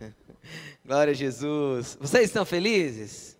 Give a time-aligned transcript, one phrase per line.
[0.84, 1.96] Glória a Jesus.
[2.00, 3.36] Vocês estão felizes?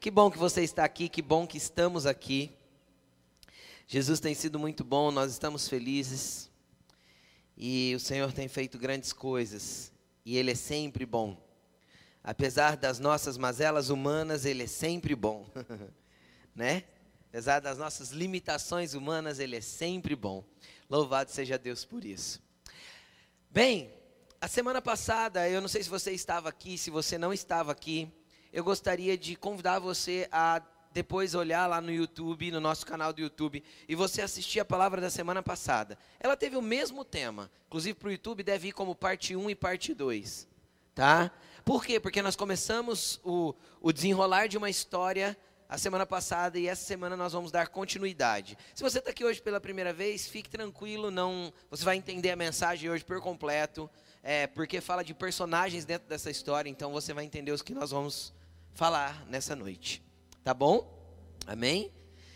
[0.00, 2.56] Que bom que você está aqui, que bom que estamos aqui.
[3.86, 6.50] Jesus tem sido muito bom, nós estamos felizes.
[7.56, 9.92] E o Senhor tem feito grandes coisas.
[10.24, 11.40] E Ele é sempre bom.
[12.22, 15.48] Apesar das nossas mazelas humanas, Ele é sempre bom.
[16.54, 16.84] né?
[17.28, 20.44] Apesar das nossas limitações humanas, Ele é sempre bom.
[20.88, 22.40] Louvado seja Deus por isso.
[23.50, 23.92] Bem,
[24.42, 28.12] a semana passada, eu não sei se você estava aqui, se você não estava aqui,
[28.52, 30.60] eu gostaria de convidar você a
[30.92, 35.00] depois olhar lá no YouTube, no nosso canal do YouTube, e você assistir a palavra
[35.00, 35.96] da semana passada.
[36.18, 39.54] Ela teve o mesmo tema, inclusive para o YouTube deve ir como parte 1 e
[39.54, 40.48] parte 2,
[40.92, 41.30] tá?
[41.64, 42.00] Por quê?
[42.00, 45.38] Porque nós começamos o, o desenrolar de uma história
[45.68, 48.58] a semana passada e essa semana nós vamos dar continuidade.
[48.74, 52.36] Se você está aqui hoje pela primeira vez, fique tranquilo, não, você vai entender a
[52.36, 53.88] mensagem hoje por completo
[54.22, 57.90] é, porque fala de personagens dentro dessa história, então você vai entender os que nós
[57.90, 58.32] vamos
[58.72, 60.02] falar nessa noite.
[60.44, 61.00] Tá bom?
[61.46, 61.92] Amém?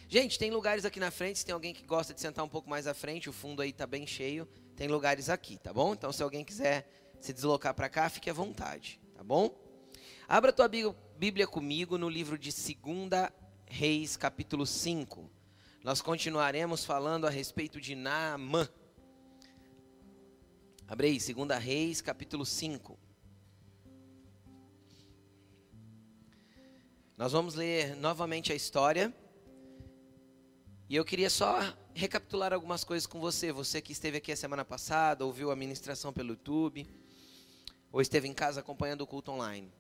[0.08, 2.68] Gente, tem lugares aqui na frente, se tem alguém que gosta de sentar um pouco
[2.68, 5.94] mais à frente, o fundo aí está bem cheio, tem lugares aqui, tá bom?
[5.94, 6.88] Então se alguém quiser
[7.20, 9.50] se deslocar para cá, fique à vontade, tá bom?
[10.28, 10.68] Abra tua
[11.16, 13.30] Bíblia comigo no livro de 2
[13.68, 15.30] Reis, capítulo 5.
[15.82, 18.68] Nós continuaremos falando a respeito de Naamã.
[20.88, 22.96] Abre aí, 2 Reis, capítulo 5.
[27.16, 29.12] Nós vamos ler novamente a história.
[30.88, 31.58] E eu queria só
[31.92, 33.50] recapitular algumas coisas com você.
[33.50, 36.88] Você que esteve aqui a semana passada, ouviu a ministração pelo YouTube,
[37.90, 39.72] ou esteve em casa acompanhando o culto online.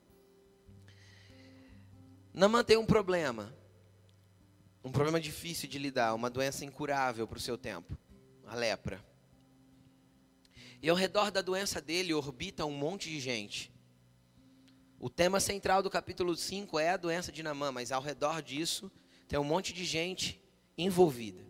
[2.34, 3.54] Namã tem um problema.
[4.82, 7.96] Um problema difícil de lidar, uma doença incurável para o seu tempo.
[8.44, 9.15] A lepra.
[10.82, 13.72] E ao redor da doença dele orbita um monte de gente.
[14.98, 18.90] O tema central do capítulo 5 é a doença de Namã, mas ao redor disso
[19.28, 20.42] tem um monte de gente
[20.76, 21.44] envolvida.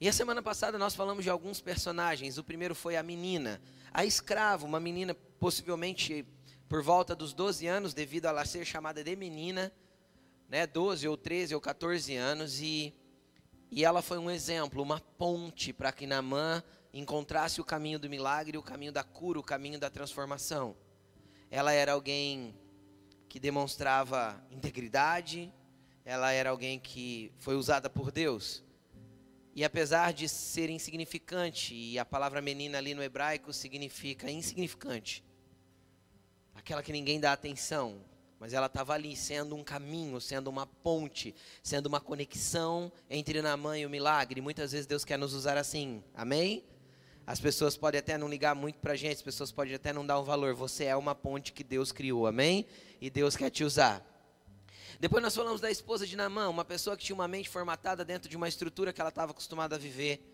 [0.00, 2.38] E a semana passada nós falamos de alguns personagens.
[2.38, 3.60] O primeiro foi a menina,
[3.92, 6.24] a escrava, uma menina possivelmente
[6.68, 9.72] por volta dos 12 anos, devido a ela ser chamada de menina,
[10.48, 12.94] né, 12 ou 13 ou 14 anos, e,
[13.70, 16.62] e ela foi um exemplo, uma ponte para que Namã
[16.98, 20.76] encontrasse o caminho do milagre, o caminho da cura, o caminho da transformação.
[21.50, 22.54] Ela era alguém
[23.28, 25.52] que demonstrava integridade,
[26.04, 28.64] ela era alguém que foi usada por Deus.
[29.54, 35.24] E apesar de ser insignificante, e a palavra menina ali no hebraico significa insignificante,
[36.54, 38.00] aquela que ninguém dá atenção,
[38.38, 43.76] mas ela estava ali sendo um caminho, sendo uma ponte, sendo uma conexão entre Naamã
[43.76, 44.40] e o milagre.
[44.40, 46.64] Muitas vezes Deus quer nos usar assim, amém?
[47.28, 50.06] As pessoas podem até não ligar muito para a gente, as pessoas podem até não
[50.06, 50.54] dar um valor.
[50.54, 52.64] Você é uma ponte que Deus criou, amém?
[53.02, 54.02] E Deus quer te usar.
[54.98, 58.30] Depois nós falamos da esposa de Namã, uma pessoa que tinha uma mente formatada dentro
[58.30, 60.26] de uma estrutura que ela estava acostumada a viver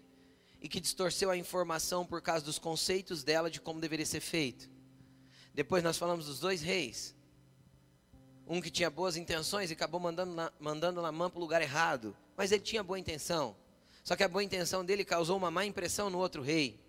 [0.60, 4.70] e que distorceu a informação por causa dos conceitos dela de como deveria ser feito.
[5.52, 7.12] Depois nós falamos dos dois reis.
[8.46, 12.16] Um que tinha boas intenções e acabou mandando, na, mandando Namã para o lugar errado.
[12.36, 13.56] Mas ele tinha boa intenção.
[14.04, 16.83] Só que a boa intenção dele causou uma má impressão no outro rei.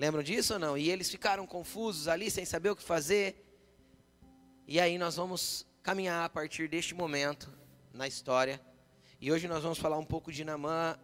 [0.00, 0.78] Lembram disso ou não?
[0.78, 3.36] E eles ficaram confusos ali, sem saber o que fazer.
[4.66, 7.52] E aí nós vamos caminhar a partir deste momento
[7.92, 8.58] na história.
[9.20, 10.98] E hoje nós vamos falar um pouco de Namã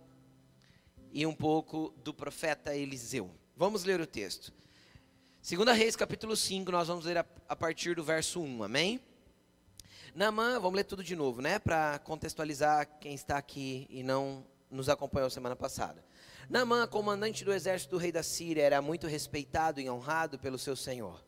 [1.13, 3.31] e um pouco do profeta Eliseu.
[3.55, 4.51] Vamos ler o texto.
[5.43, 8.99] Segunda Reis, capítulo 5, nós vamos ler a, a partir do verso 1, amém?
[10.15, 11.59] Namã, vamos ler tudo de novo, né?
[11.59, 16.03] Para contextualizar quem está aqui e não nos acompanhou semana passada.
[16.49, 20.77] Naamã, comandante do exército do rei da Síria, era muito respeitado e honrado pelo seu
[20.77, 21.21] senhor.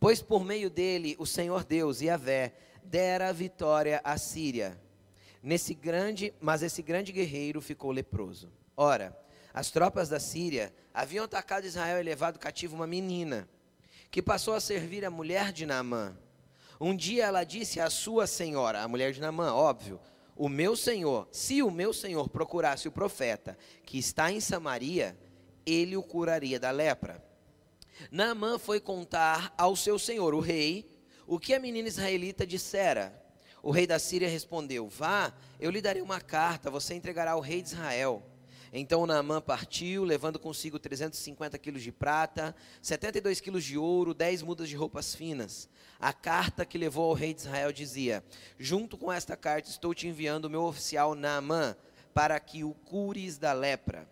[0.00, 4.80] Pois por meio dele, o Senhor Deus, Yahvé, dera a vitória à Síria.
[5.40, 8.50] Nesse grande, mas esse grande guerreiro ficou leproso.
[8.76, 9.16] Ora,
[9.54, 13.48] as tropas da Síria haviam atacado Israel e levado cativo uma menina,
[14.10, 16.16] que passou a servir a mulher de Naamã.
[16.80, 20.00] Um dia ela disse à sua senhora, a mulher de Naamã, óbvio,
[20.40, 25.14] o meu senhor, se o meu senhor procurasse o profeta que está em Samaria,
[25.66, 27.22] ele o curaria da lepra.
[28.10, 30.90] Naamã foi contar ao seu senhor, o rei,
[31.26, 33.22] o que a menina israelita dissera.
[33.62, 37.60] O rei da Síria respondeu: Vá, eu lhe darei uma carta, você entregará ao rei
[37.60, 38.22] de Israel.
[38.72, 44.68] Então Naamã partiu, levando consigo 350 quilos de prata, 72 quilos de ouro, 10 mudas
[44.68, 45.68] de roupas finas.
[45.98, 48.24] A carta que levou ao rei de Israel dizia:
[48.58, 51.76] Junto com esta carta estou te enviando o meu oficial Naamã,
[52.14, 54.08] para que o cures da lepra.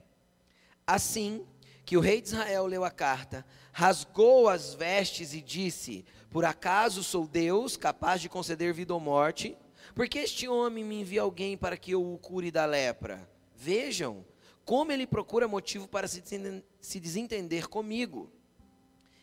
[0.85, 1.47] Assim
[1.85, 7.05] que o rei de Israel leu a carta, rasgou as vestes e disse: Por acaso
[7.05, 9.57] sou Deus, capaz de conceder vida ou morte?
[9.95, 13.29] Porque este homem me envia alguém para que eu o cure da lepra?
[13.55, 14.25] Vejam
[14.69, 18.31] como ele procura motivo para se desentender comigo.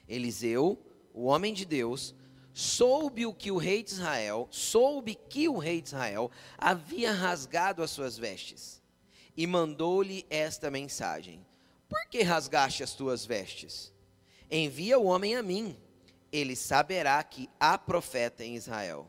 [0.10, 0.84] Eliseu,
[1.14, 2.16] o homem de Deus,
[2.52, 7.84] soube o que o rei de Israel, soube que o rei de Israel havia rasgado
[7.84, 8.82] as suas vestes
[9.38, 11.46] e mandou-lhe esta mensagem:
[11.88, 13.94] Por que rasgaste as tuas vestes?
[14.50, 15.78] Envia o homem a mim,
[16.32, 19.08] ele saberá que há profeta em Israel.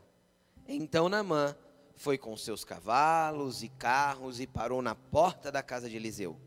[0.67, 1.57] Então Naamã
[1.97, 6.39] foi com seus cavalos e carros e parou na porta da casa de Eliseu.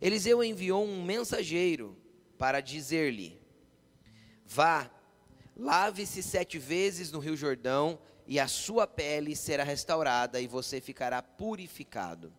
[0.00, 1.96] Eliseu enviou um mensageiro
[2.38, 3.40] para dizer-lhe:
[4.46, 4.90] Vá,
[5.56, 11.20] lave-se sete vezes no rio Jordão, e a sua pele será restaurada, e você ficará
[11.20, 12.32] purificado.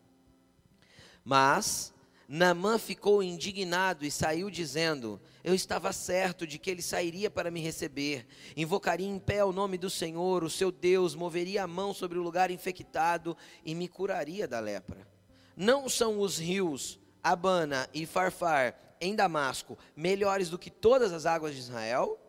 [1.23, 1.93] Mas
[2.27, 7.59] Naamã ficou indignado e saiu dizendo: Eu estava certo de que ele sairia para me
[7.59, 8.25] receber,
[8.57, 12.23] invocaria em pé o nome do Senhor, o seu Deus, moveria a mão sobre o
[12.23, 15.07] lugar infectado e me curaria da lepra.
[15.55, 21.53] Não são os rios Abana e Farfar em Damasco melhores do que todas as águas
[21.53, 22.19] de Israel?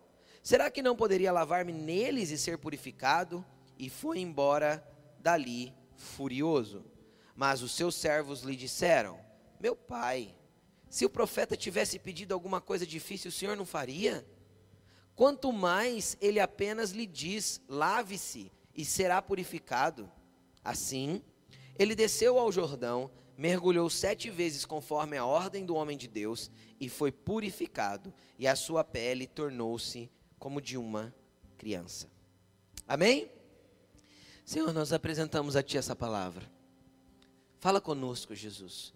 [0.43, 3.45] Será que não poderia lavar-me neles e ser purificado?
[3.79, 4.87] E foi embora
[5.19, 6.85] dali furioso.
[7.35, 9.26] Mas os seus servos lhe disseram:
[9.59, 10.35] Meu pai,
[10.89, 14.27] se o profeta tivesse pedido alguma coisa difícil, o senhor não faria?
[15.15, 20.11] Quanto mais ele apenas lhe diz: Lave-se e será purificado.
[20.63, 21.23] Assim,
[21.79, 26.89] ele desceu ao Jordão, mergulhou sete vezes conforme a ordem do homem de Deus e
[26.89, 31.15] foi purificado, e a sua pele tornou-se como de uma
[31.57, 32.11] criança.
[32.87, 33.31] Amém?
[34.45, 36.49] Senhor, nós apresentamos a Ti essa palavra.
[37.59, 38.96] Fala conosco, Jesus.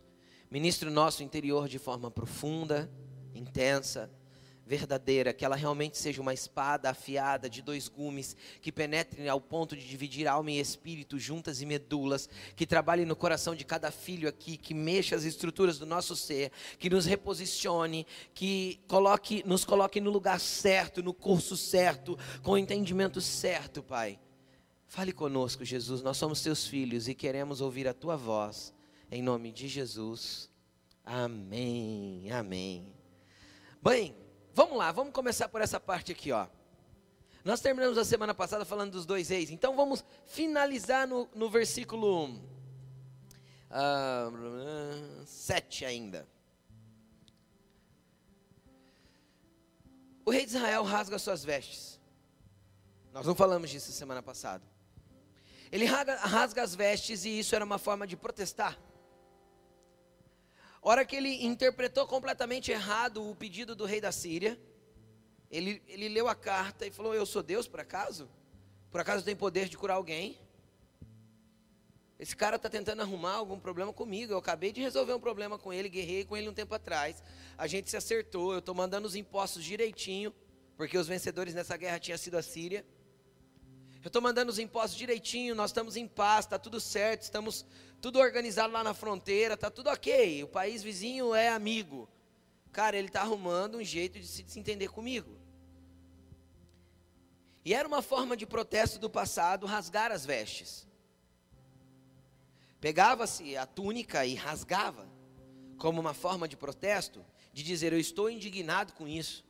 [0.50, 2.90] Ministre o nosso interior de forma profunda,
[3.32, 4.10] intensa,
[4.66, 9.76] verdadeira, que ela realmente seja uma espada afiada de dois gumes, que penetre ao ponto
[9.76, 14.28] de dividir alma e espírito, juntas e medulas, que trabalhe no coração de cada filho
[14.28, 16.50] aqui, que mexa as estruturas do nosso ser,
[16.80, 18.04] que nos reposicione,
[18.34, 24.18] que coloque, nos coloque no lugar certo, no curso certo, com o entendimento certo, Pai.
[24.88, 26.02] Fale conosco, Jesus.
[26.02, 28.74] Nós somos teus filhos e queremos ouvir a tua voz.
[29.12, 30.48] Em nome de Jesus.
[31.04, 32.30] Amém.
[32.30, 32.94] Amém.
[33.82, 34.14] Bem,
[34.54, 36.46] vamos lá, vamos começar por essa parte aqui, ó.
[37.44, 42.28] Nós terminamos a semana passada falando dos dois reis, então vamos finalizar no, no versículo
[42.28, 42.40] uh,
[43.70, 46.28] ah, 7 ainda.
[50.24, 51.98] O rei de Israel rasga suas vestes.
[53.12, 54.62] Nós não falamos disso semana passada.
[55.72, 58.78] Ele rasga as vestes e isso era uma forma de protestar.
[60.82, 64.58] Hora que ele interpretou completamente errado o pedido do rei da Síria,
[65.50, 68.30] ele, ele leu a carta e falou: Eu sou Deus, por acaso?
[68.90, 70.38] Por acaso tem poder de curar alguém?
[72.18, 74.32] Esse cara está tentando arrumar algum problema comigo.
[74.32, 77.22] Eu acabei de resolver um problema com ele, guerrei com ele um tempo atrás.
[77.56, 80.32] A gente se acertou, eu estou mandando os impostos direitinho,
[80.76, 82.84] porque os vencedores nessa guerra tinham sido a Síria.
[84.02, 87.66] Eu estou mandando os impostos direitinho, nós estamos em paz, está tudo certo, estamos
[88.00, 90.42] tudo organizado lá na fronteira, está tudo ok.
[90.42, 92.08] O país vizinho é amigo.
[92.72, 95.38] Cara, ele está arrumando um jeito de se entender comigo.
[97.62, 100.88] E era uma forma de protesto do passado rasgar as vestes.
[102.80, 105.06] Pegava-se a túnica e rasgava,
[105.76, 109.44] como uma forma de protesto, de dizer: Eu estou indignado com isso.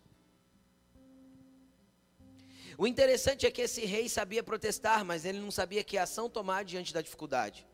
[2.81, 6.65] O interessante é que esse rei sabia protestar, mas ele não sabia que ação tomar
[6.65, 7.67] diante da dificuldade.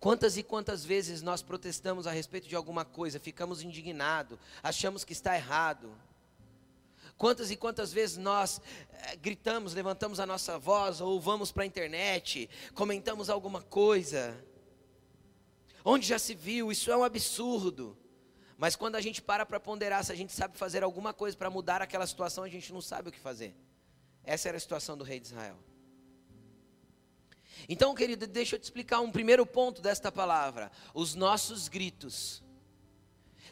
[0.00, 5.12] Quantas e quantas vezes nós protestamos a respeito de alguma coisa, ficamos indignados, achamos que
[5.12, 5.92] está errado.
[7.18, 8.58] Quantas e quantas vezes nós
[8.90, 14.42] é, gritamos, levantamos a nossa voz, ou vamos para a internet, comentamos alguma coisa.
[15.84, 16.72] Onde já se viu?
[16.72, 18.01] Isso é um absurdo.
[18.62, 21.50] Mas quando a gente para para ponderar se a gente sabe fazer alguma coisa para
[21.50, 23.56] mudar aquela situação, a gente não sabe o que fazer.
[24.22, 25.58] Essa era a situação do rei de Israel.
[27.68, 30.70] Então, querido, deixa eu te explicar um primeiro ponto desta palavra.
[30.94, 32.40] Os nossos gritos,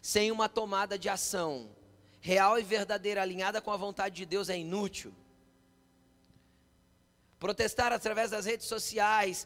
[0.01, 1.75] sem uma tomada de ação
[2.21, 5.13] real e verdadeira, alinhada com a vontade de Deus, é inútil.
[7.41, 9.45] Protestar através das redes sociais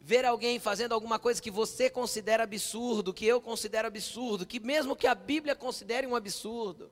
[0.00, 4.96] ver alguém fazendo alguma coisa que você considera absurdo, que eu considero absurdo, que mesmo
[4.96, 6.90] que a Bíblia considere um absurdo,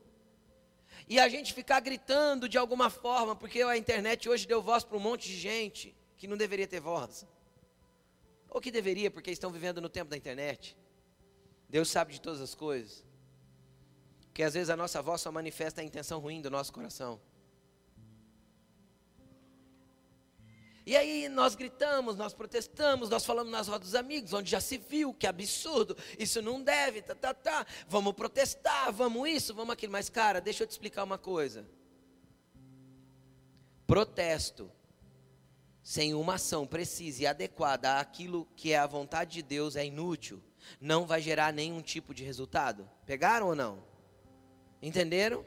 [1.09, 4.97] e a gente ficar gritando de alguma forma, porque a internet hoje deu voz para
[4.97, 7.27] um monte de gente que não deveria ter voz,
[8.51, 10.77] ou que deveria, porque estão vivendo no tempo da internet.
[11.69, 13.05] Deus sabe de todas as coisas.
[14.27, 17.21] Porque às vezes a nossa voz só manifesta a intenção ruim do nosso coração.
[20.89, 24.79] E aí nós gritamos, nós protestamos, nós falamos nas rodas dos amigos, onde já se
[24.79, 27.67] viu, que absurdo, isso não deve, tá, tá, tá.
[27.87, 29.93] Vamos protestar, vamos isso, vamos aquilo.
[29.93, 31.69] Mas, cara, deixa eu te explicar uma coisa.
[33.87, 34.73] Protesto
[35.83, 40.43] sem uma ação precisa e adequada àquilo que é a vontade de Deus é inútil.
[40.81, 42.89] Não vai gerar nenhum tipo de resultado.
[43.05, 43.85] Pegaram ou não?
[44.81, 45.45] Entenderam?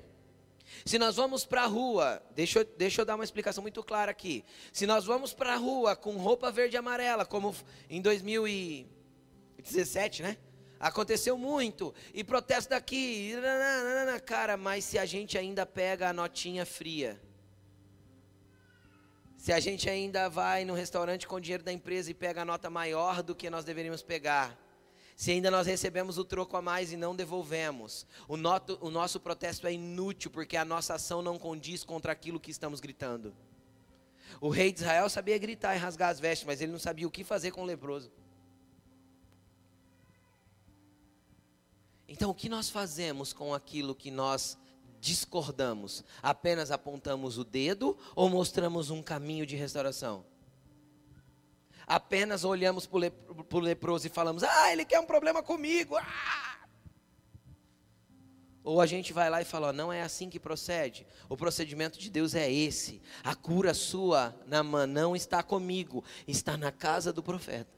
[0.86, 4.12] Se nós vamos para a rua, deixa eu, deixa eu dar uma explicação muito clara
[4.12, 4.44] aqui.
[4.72, 7.56] Se nós vamos para a rua com roupa verde e amarela, como
[7.90, 10.38] em 2017, né?
[10.80, 13.36] Aconteceu muito, e protesto daqui,
[14.26, 17.22] cara, mas se a gente ainda pega a notinha fria,
[19.38, 22.46] se a gente ainda vai no restaurante com o dinheiro da empresa e pega a
[22.46, 24.58] nota maior do que nós deveríamos pegar,
[25.22, 29.20] se ainda nós recebemos o troco a mais e não devolvemos, o, noto, o nosso
[29.20, 33.32] protesto é inútil, porque a nossa ação não condiz contra aquilo que estamos gritando.
[34.42, 37.12] O rei de Israel sabia gritar e rasgar as vestes, mas ele não sabia o
[37.12, 38.12] que fazer com o leproso.
[42.08, 44.58] Então, o que nós fazemos com aquilo que nós
[45.00, 46.04] discordamos?
[46.24, 50.26] Apenas apontamos o dedo ou mostramos um caminho de restauração?
[51.92, 55.98] Apenas olhamos para o leproso e falamos: Ah, ele quer um problema comigo.
[55.98, 56.60] Ah!
[58.64, 61.06] Ou a gente vai lá e fala: Não é assim que procede.
[61.28, 63.02] O procedimento de Deus é esse.
[63.24, 67.70] A cura sua, Namã, não está comigo, está na casa do profeta.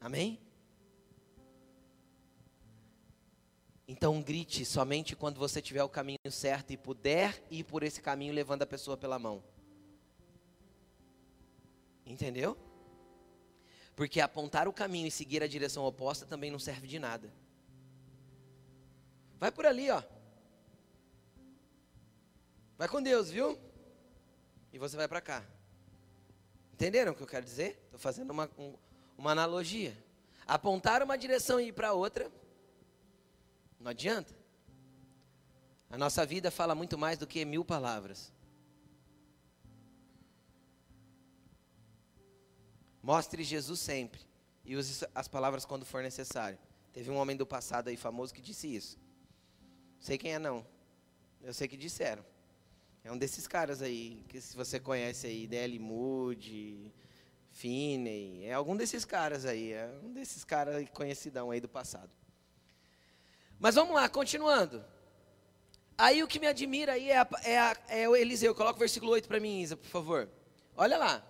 [0.00, 0.41] Amém?
[3.92, 8.32] Então grite somente quando você tiver o caminho certo e puder ir por esse caminho
[8.32, 9.44] levando a pessoa pela mão.
[12.06, 12.56] Entendeu?
[13.94, 17.30] Porque apontar o caminho e seguir a direção oposta também não serve de nada.
[19.38, 20.02] Vai por ali, ó.
[22.78, 23.58] Vai com Deus, viu?
[24.72, 25.44] E você vai para cá.
[26.72, 27.78] Entenderam o que eu quero dizer?
[27.84, 28.74] Estou fazendo uma, um,
[29.18, 29.94] uma analogia.
[30.46, 32.32] Apontar uma direção e ir para outra
[33.82, 34.34] não adianta.
[35.90, 38.32] A nossa vida fala muito mais do que mil palavras.
[43.02, 44.20] Mostre Jesus sempre
[44.64, 46.58] e use as palavras quando for necessário.
[46.92, 48.98] Teve um homem do passado aí famoso que disse isso.
[49.98, 50.64] Sei quem é não.
[51.42, 52.24] Eu sei que disseram.
[53.02, 55.76] É um desses caras aí, que se você conhece aí, D.L.
[55.80, 56.92] Moody,
[57.50, 62.10] Finney, é algum desses caras aí, é um desses caras conhecidão aí do passado.
[63.62, 64.84] Mas vamos lá, continuando.
[65.96, 68.52] Aí o que me admira aí é, a, é, a, é o Eliseu.
[68.56, 70.28] Coloca o versículo 8 para mim, Isa, por favor.
[70.76, 71.24] Olha lá.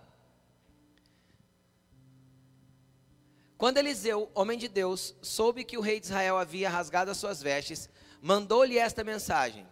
[3.55, 7.39] Quando Eliseu, homem de Deus, soube que o rei de Israel havia rasgado as suas
[7.39, 7.87] vestes,
[8.19, 9.67] mandou-lhe esta mensagem: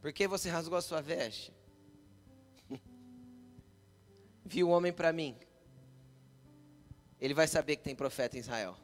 [0.00, 1.52] Por que você rasgou a sua veste?
[4.46, 5.36] Viu o homem para mim.
[7.20, 8.76] Ele vai saber que tem profeta em Israel.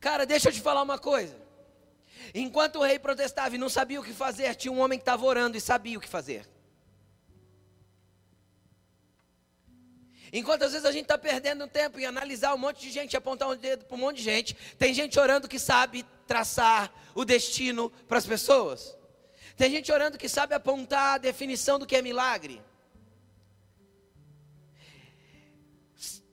[0.00, 1.36] Cara, deixa eu te falar uma coisa.
[2.34, 5.24] Enquanto o rei protestava e não sabia o que fazer, tinha um homem que estava
[5.24, 6.46] orando e sabia o que fazer.
[10.32, 13.48] Enquanto às vezes a gente está perdendo tempo em analisar um monte de gente, apontar
[13.48, 17.90] um dedo para um monte de gente, tem gente orando que sabe traçar o destino
[18.06, 18.96] para as pessoas.
[19.56, 22.62] Tem gente orando que sabe apontar a definição do que é milagre.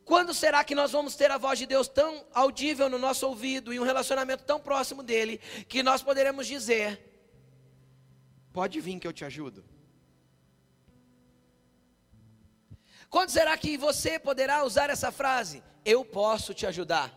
[0.05, 3.73] Quando será que nós vamos ter a voz de Deus tão audível no nosso ouvido
[3.73, 7.01] e um relacionamento tão próximo dele que nós poderemos dizer:
[8.53, 9.65] Pode vir que eu te ajudo?
[13.09, 15.63] Quando será que você poderá usar essa frase?
[15.83, 17.11] Eu posso te ajudar.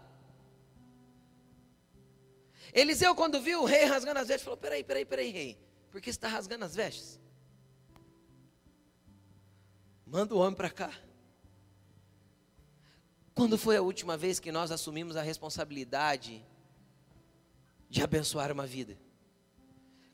[2.72, 6.10] Eliseu, quando viu o rei rasgando as vestes, falou: Peraí, peraí, peraí, rei, por que
[6.10, 7.20] você está rasgando as vestes?
[10.06, 10.90] Manda o homem para cá.
[13.38, 16.44] Quando foi a última vez que nós assumimos a responsabilidade
[17.88, 18.98] de abençoar uma vida?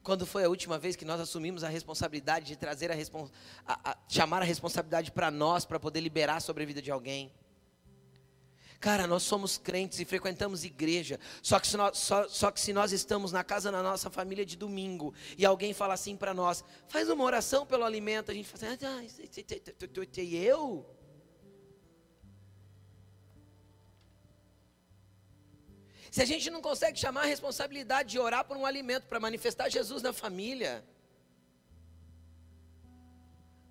[0.03, 3.33] Quando foi a última vez que nós assumimos a responsabilidade de trazer a, respons
[3.67, 7.33] a, a chamar a responsabilidade para nós, para poder liberar sobre a vida de alguém?
[8.79, 11.19] Cara, nós somos crentes e frequentamos igreja.
[11.41, 14.45] Só que, se nós, só, só que se nós estamos na casa da nossa família
[14.45, 18.47] de domingo e alguém fala assim para nós, faz uma oração pelo alimento, a gente
[18.47, 19.03] fala assim, ah,
[20.37, 20.94] eu?
[26.15, 29.69] Se a gente não consegue chamar a responsabilidade de orar por um alimento para manifestar
[29.69, 30.85] Jesus na família,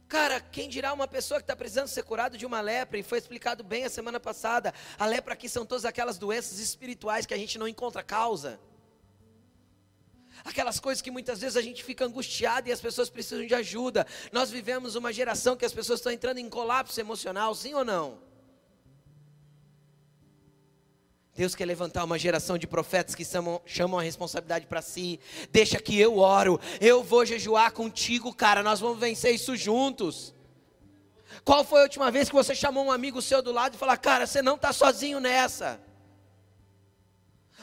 [0.10, 3.18] Cara, quem dirá uma pessoa que está precisando ser curado de uma lepra, e foi
[3.18, 7.38] explicado bem a semana passada, a lepra aqui são todas aquelas doenças espirituais que a
[7.38, 8.60] gente não encontra causa.
[10.44, 14.06] Aquelas coisas que muitas vezes a gente fica angustiado e as pessoas precisam de ajuda.
[14.34, 18.33] Nós vivemos uma geração que as pessoas estão entrando em colapso emocional, sim ou não?
[21.36, 25.20] Deus quer levantar uma geração de profetas que chamam, chamam a responsabilidade para si.
[25.52, 28.62] Deixa que eu oro, eu vou jejuar contigo, cara.
[28.62, 30.34] Nós vamos vencer isso juntos.
[31.44, 33.98] Qual foi a última vez que você chamou um amigo seu do lado e falou:
[33.98, 35.82] Cara, você não está sozinho nessa.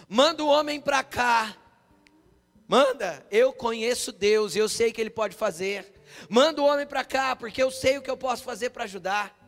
[0.09, 1.57] Manda o homem para cá.
[2.67, 5.93] Manda, eu conheço Deus, eu sei que Ele pode fazer.
[6.29, 9.40] Manda o homem para cá, porque eu sei o que eu posso fazer para ajudar.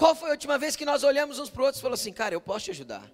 [0.00, 2.10] Qual foi a última vez que nós olhamos uns para os outros e falamos assim,
[2.10, 3.12] cara, eu posso te ajudar?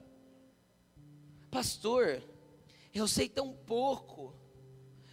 [1.51, 2.23] Pastor,
[2.95, 4.33] eu sei tão pouco.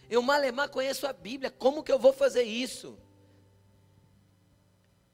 [0.08, 2.96] Eu malemar conheço a Bíblia, como que eu vou fazer isso?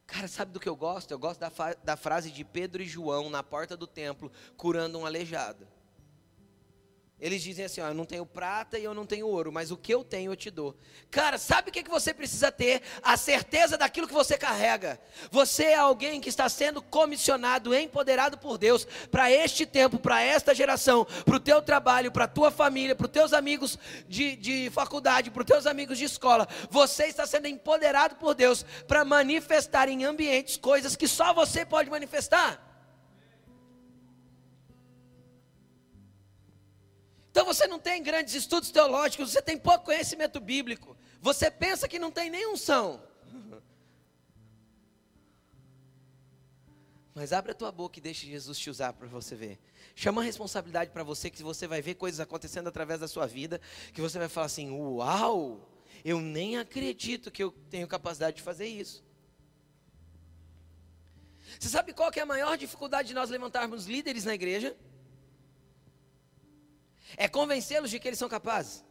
[0.07, 1.11] Cara, sabe do que eu gosto?
[1.11, 1.51] Eu gosto da,
[1.83, 5.67] da frase de Pedro e João na porta do templo, curando um aleijado.
[7.21, 9.77] Eles dizem assim: ó, eu não tenho prata e eu não tenho ouro, mas o
[9.77, 10.75] que eu tenho eu te dou.
[11.11, 12.83] Cara, sabe o que, que você precisa ter?
[13.03, 14.99] A certeza daquilo que você carrega.
[15.31, 20.55] Você é alguém que está sendo comissionado, empoderado por Deus para este tempo, para esta
[20.55, 24.71] geração, para o teu trabalho, para a tua família, para os teus amigos de, de
[24.71, 26.49] faculdade, para os teus amigos de escola.
[26.71, 31.91] Você está sendo empoderado por Deus para manifestar em ambientes coisas que só você pode
[31.91, 32.70] manifestar.
[37.41, 40.95] Então você não tem grandes estudos teológicos, você tem pouco conhecimento bíblico.
[41.23, 43.03] Você pensa que não tem nem unção.
[47.15, 49.59] Mas abre a tua boca e deixe Jesus te usar para você ver.
[49.95, 53.59] Chama a responsabilidade para você que você vai ver coisas acontecendo através da sua vida,
[53.95, 55.67] que você vai falar assim: "Uau!
[56.05, 59.03] Eu nem acredito que eu tenho capacidade de fazer isso".
[61.59, 64.77] Você sabe qual que é a maior dificuldade de nós levantarmos líderes na igreja?
[67.17, 68.85] É convencê-los de que eles são capazes.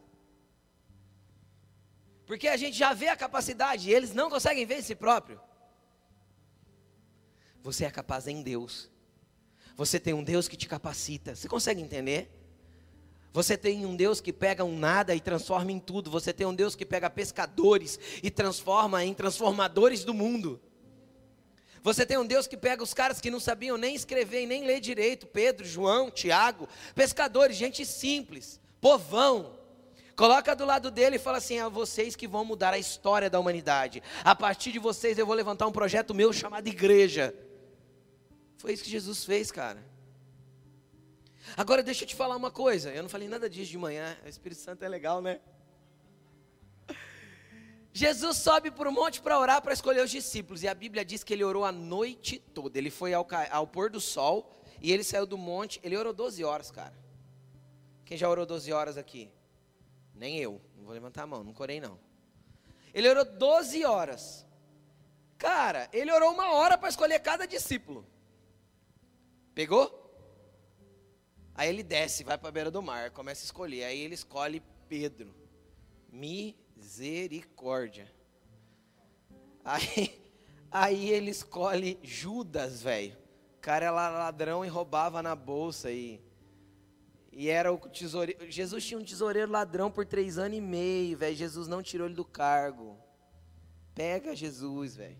[2.26, 5.40] Porque a gente já vê a capacidade e eles não conseguem ver em si próprio.
[7.62, 8.90] Você é capaz em Deus.
[9.76, 11.34] Você tem um Deus que te capacita.
[11.34, 12.30] Você consegue entender?
[13.32, 16.10] Você tem um Deus que pega um nada e transforma em tudo.
[16.10, 20.60] Você tem um Deus que pega pescadores e transforma em transformadores do mundo.
[21.82, 24.64] Você tem um Deus que pega os caras que não sabiam nem escrever e nem
[24.64, 29.58] ler direito, Pedro, João, Tiago, pescadores, gente simples, povão.
[30.14, 33.40] Coloca do lado dele e fala assim: a vocês que vão mudar a história da
[33.40, 34.02] humanidade.
[34.22, 37.34] A partir de vocês eu vou levantar um projeto meu chamado igreja.
[38.58, 39.82] Foi isso que Jesus fez, cara.
[41.56, 42.90] Agora deixa eu te falar uma coisa.
[42.90, 44.16] Eu não falei nada disso de manhã.
[44.22, 45.40] O Espírito Santo é legal, né?
[47.92, 50.62] Jesus sobe para o monte para orar, para escolher os discípulos.
[50.62, 52.78] E a Bíblia diz que ele orou a noite toda.
[52.78, 55.80] Ele foi ao, ao pôr do sol e ele saiu do monte.
[55.82, 56.94] Ele orou 12 horas, cara.
[58.04, 59.30] Quem já orou 12 horas aqui?
[60.14, 60.60] Nem eu.
[60.76, 61.98] Não vou levantar a mão, não corei não.
[62.94, 64.46] Ele orou 12 horas.
[65.38, 68.06] Cara, ele orou uma hora para escolher cada discípulo.
[69.54, 69.98] Pegou?
[71.54, 73.84] Aí ele desce, vai para a beira do mar, começa a escolher.
[73.84, 75.34] Aí ele escolhe Pedro.
[76.12, 78.10] Me Misericórdia.
[79.62, 80.18] Aí,
[80.72, 83.16] aí ele escolhe Judas, velho.
[83.58, 86.20] O cara era ladrão e roubava na bolsa e
[87.32, 88.50] e era o tesoureiro.
[88.50, 91.36] Jesus tinha um tesoureiro ladrão por três anos e meio, velho.
[91.36, 92.98] Jesus não tirou ele do cargo.
[93.94, 95.18] Pega Jesus, velho.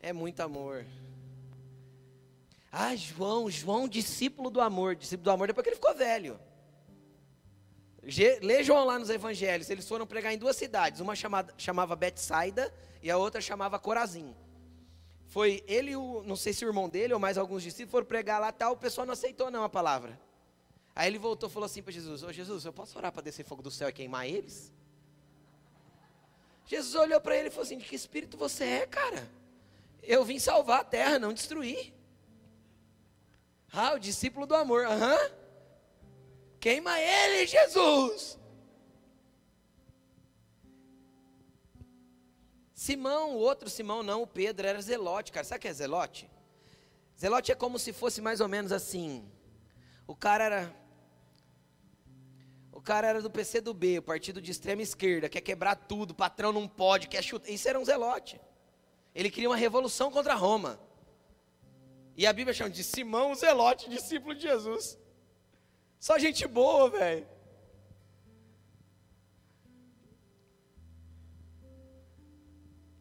[0.00, 0.86] É muito amor.
[2.72, 4.96] Ah, João, João, discípulo do amor.
[4.96, 6.40] Discípulo do amor depois que ele ficou velho.
[8.42, 12.72] Lê João lá nos evangelhos, eles foram pregar em duas cidades, uma chamada, chamava Betsaida
[13.02, 14.34] e a outra chamava Corazim.
[15.26, 18.40] Foi ele o, não sei se o irmão dele ou mais alguns discípulos foram pregar
[18.40, 20.18] lá tal, o pessoal não aceitou não a palavra.
[20.94, 23.44] Aí ele voltou e falou assim para Jesus: Ô Jesus, eu posso orar para descer
[23.44, 24.72] fogo do céu e queimar eles?
[26.66, 29.28] Jesus olhou para ele e falou assim: De que espírito você é, cara?
[30.02, 31.92] Eu vim salvar a terra, não destruir.
[33.72, 35.14] Ah, o discípulo do amor, aham.
[35.14, 35.43] Uhum.
[36.64, 38.38] Queima ele, Jesus.
[42.72, 45.44] Simão, o outro Simão, não, o Pedro, era zelote, cara.
[45.44, 46.30] Sabe o que é zelote?
[47.20, 49.30] Zelote é como se fosse mais ou menos assim.
[50.06, 50.76] O cara era.
[52.72, 56.12] O cara era do PC do B, o partido de extrema esquerda, quer quebrar tudo,
[56.12, 57.50] o patrão não pode, quer chutar.
[57.50, 58.40] Isso era um zelote.
[59.14, 60.80] Ele queria uma revolução contra Roma.
[62.16, 64.98] E a Bíblia chama de Simão o Zelote, discípulo de Jesus.
[66.06, 67.26] Só gente boa, velho.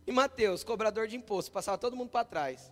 [0.07, 2.71] E Mateus, cobrador de imposto, passava todo mundo para trás.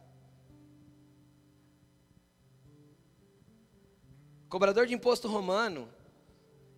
[4.47, 5.93] Cobrador de imposto romano,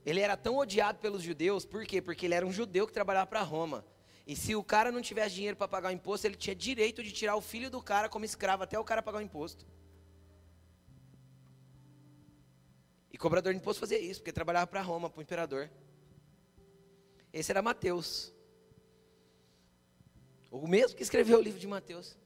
[0.04, 2.02] ele era tão odiado pelos judeus, por quê?
[2.02, 3.86] Porque ele era um judeu que trabalhava para Roma.
[4.26, 7.12] E se o cara não tivesse dinheiro para pagar o imposto, ele tinha direito de
[7.12, 9.64] tirar o filho do cara como escravo até o cara pagar o imposto.
[13.14, 15.70] E cobrador de imposto fazia isso, porque trabalhava para Roma, para o imperador.
[17.32, 18.34] Esse era Mateus.
[20.50, 22.18] O mesmo que escreveu o livro de Mateus.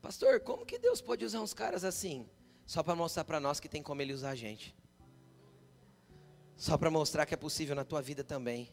[0.00, 2.28] Pastor, como que Deus pode usar uns caras assim?
[2.66, 4.76] Só para mostrar para nós que tem como Ele usar a gente.
[6.56, 8.68] Só para mostrar que é possível na tua vida também.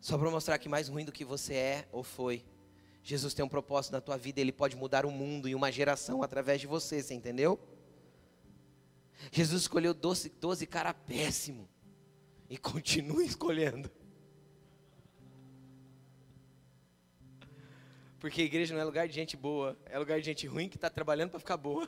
[0.00, 2.44] Só para mostrar que mais ruim do que você é ou foi,
[3.02, 6.22] Jesus tem um propósito na tua vida, Ele pode mudar o mundo e uma geração
[6.22, 7.58] através de você, você entendeu?
[9.30, 11.68] Jesus escolheu 12, 12 cara péssimo
[12.48, 13.90] e continua escolhendo.
[18.18, 20.76] Porque a igreja não é lugar de gente boa, é lugar de gente ruim que
[20.76, 21.86] está trabalhando para ficar boa.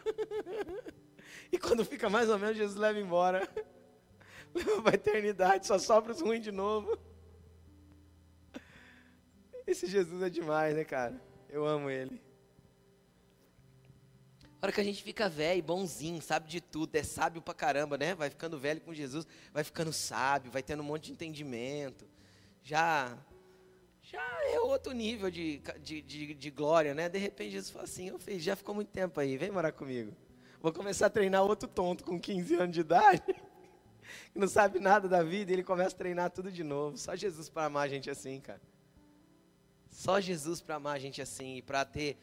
[1.51, 3.49] e quando fica mais ou menos, Jesus leva embora.
[4.55, 6.99] Leva para a eternidade, só sobra os ruins de novo.
[9.67, 11.21] Esse Jesus é demais, né, cara?
[11.49, 12.23] Eu amo ele.
[14.66, 18.16] Hora que a gente fica velho, bonzinho, sabe de tudo, é sábio pra caramba, né?
[18.16, 19.24] Vai ficando velho com Jesus,
[19.55, 22.05] vai ficando sábio, vai tendo um monte de entendimento.
[22.64, 23.16] Já
[24.02, 24.20] já
[24.52, 27.09] é outro nível de, de, de, de glória, né?
[27.09, 30.12] De repente Jesus fala assim, eu fiz, já ficou muito tempo aí, vem morar comigo.
[30.61, 33.22] Vou começar a treinar outro tonto com 15 anos de idade,
[34.33, 36.98] que não sabe nada da vida, e ele começa a treinar tudo de novo.
[36.98, 38.61] Só Jesus para amar a gente assim, cara.
[39.92, 42.18] Só Jesus para amar a gente assim, e para ter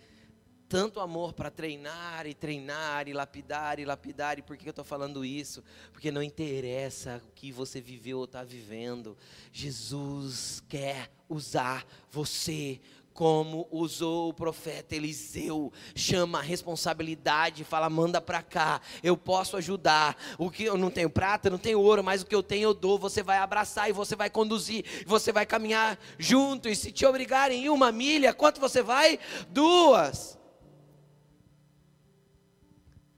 [0.67, 4.39] tanto amor para treinar e treinar e lapidar e lapidar.
[4.39, 5.63] E por que eu estou falando isso?
[5.91, 9.17] Porque não interessa o que você viveu ou está vivendo.
[9.51, 12.79] Jesus quer usar você
[13.13, 20.17] como usou o profeta Eliseu, chama a responsabilidade, fala: manda para cá, eu posso ajudar.
[20.37, 22.73] O que eu não tenho prata, não tenho ouro, mas o que eu tenho eu
[22.73, 22.97] dou.
[22.97, 26.67] Você vai abraçar e você vai conduzir, você vai caminhar junto.
[26.67, 29.19] E se te obrigarem em uma milha, quanto você vai?
[29.49, 30.42] Duas.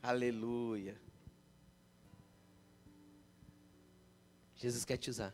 [0.08, 1.02] Aleluia.
[4.56, 5.34] Jesus quer te usar.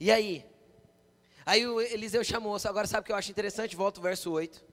[0.00, 0.42] E aí?
[1.44, 3.76] Aí o Eliseu chamou, agora sabe o que eu acho interessante?
[3.76, 4.64] Volta o verso 8.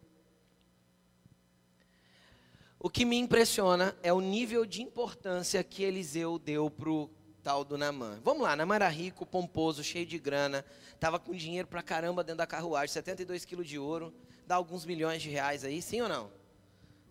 [2.79, 7.09] O que me impressiona é o nível de importância que Eliseu deu para o
[7.43, 8.21] tal do Namã.
[8.23, 10.63] Vamos lá, Namã era rico, pomposo, cheio de grana,
[10.93, 14.13] estava com dinheiro para caramba dentro da carruagem, 72 quilos de ouro,
[14.47, 16.38] dá alguns milhões de reais aí, sim ou não?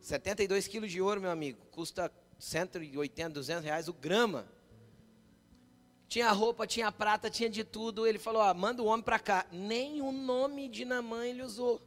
[0.00, 4.46] 72 quilos de ouro, meu amigo, custa 180, 200 reais o grama.
[6.08, 8.06] Tinha roupa, tinha prata, tinha de tudo.
[8.06, 9.46] Ele falou: ah, manda o homem para cá.
[9.52, 11.82] Nem o nome de Namã ele usou.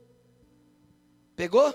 [1.36, 1.74] Pegou?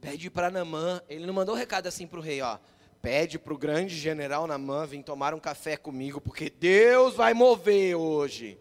[0.00, 1.02] Pede para Namã.
[1.08, 2.58] Ele não mandou um recado assim para o rei: ó.
[3.02, 7.96] Pede para o grande general Namã vir tomar um café comigo, porque Deus vai mover
[7.96, 8.58] hoje.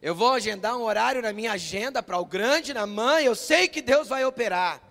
[0.00, 3.66] Eu vou agendar um horário na minha agenda para o grande na mãe, eu sei
[3.66, 4.82] que Deus vai operar.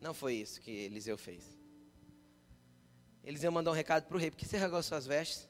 [0.00, 1.44] Não foi isso que Eliseu fez.
[3.22, 5.48] Eliseu mandou um recado para o rei, porque você regou suas vestes?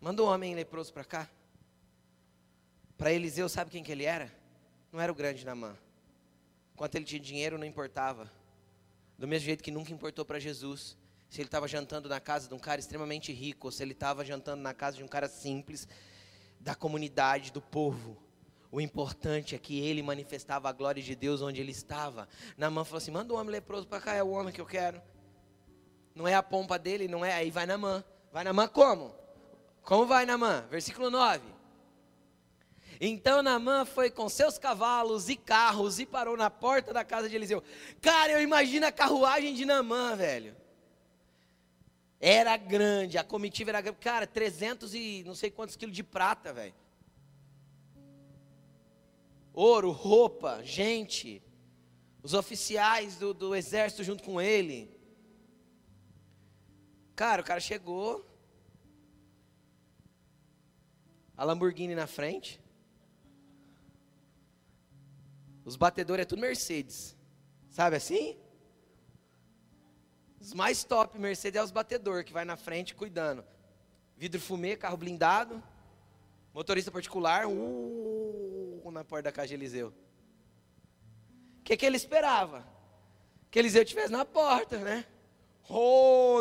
[0.00, 1.28] Mandou um homem leproso para cá.
[2.96, 4.32] Para Eliseu, sabe quem que ele era?
[4.92, 5.76] Não era o grande Namã.
[6.76, 8.30] Quanto ele tinha dinheiro, não importava.
[9.18, 10.96] Do mesmo jeito que nunca importou para Jesus
[11.34, 14.24] se ele estava jantando na casa de um cara extremamente rico, ou se ele estava
[14.24, 15.88] jantando na casa de um cara simples,
[16.60, 18.16] da comunidade, do povo.
[18.70, 22.28] O importante é que ele manifestava a glória de Deus onde ele estava.
[22.56, 25.02] Namã falou assim: manda um homem leproso para cá, é o homem que eu quero.
[26.14, 27.32] Não é a pompa dele, não é.
[27.32, 28.04] Aí vai Namã.
[28.32, 29.12] Vai Namã como?
[29.82, 30.64] Como vai Namã?
[30.70, 31.42] Versículo 9.
[33.00, 37.34] Então Namã foi com seus cavalos e carros e parou na porta da casa de
[37.34, 37.60] Eliseu.
[38.00, 40.62] Cara, eu imagino a carruagem de Namã, velho.
[42.26, 43.98] Era grande, a comitiva era grande.
[43.98, 46.74] Cara, 300 e não sei quantos quilos de prata, velho.
[49.52, 51.42] Ouro, roupa, gente.
[52.22, 54.90] Os oficiais do, do exército junto com ele.
[57.14, 58.24] Cara, o cara chegou.
[61.36, 62.58] A Lamborghini na frente.
[65.62, 67.14] Os batedores é tudo Mercedes.
[67.68, 68.38] Sabe assim?
[70.44, 73.42] Os mais top Mercedes é os batedor, que vai na frente cuidando.
[74.14, 75.62] Vidro fumê, carro blindado,
[76.52, 79.88] motorista particular, uh, na porta da casa de Eliseu.
[81.60, 82.62] O que, que ele esperava?
[83.50, 85.06] Que Eliseu estivesse na porta, né?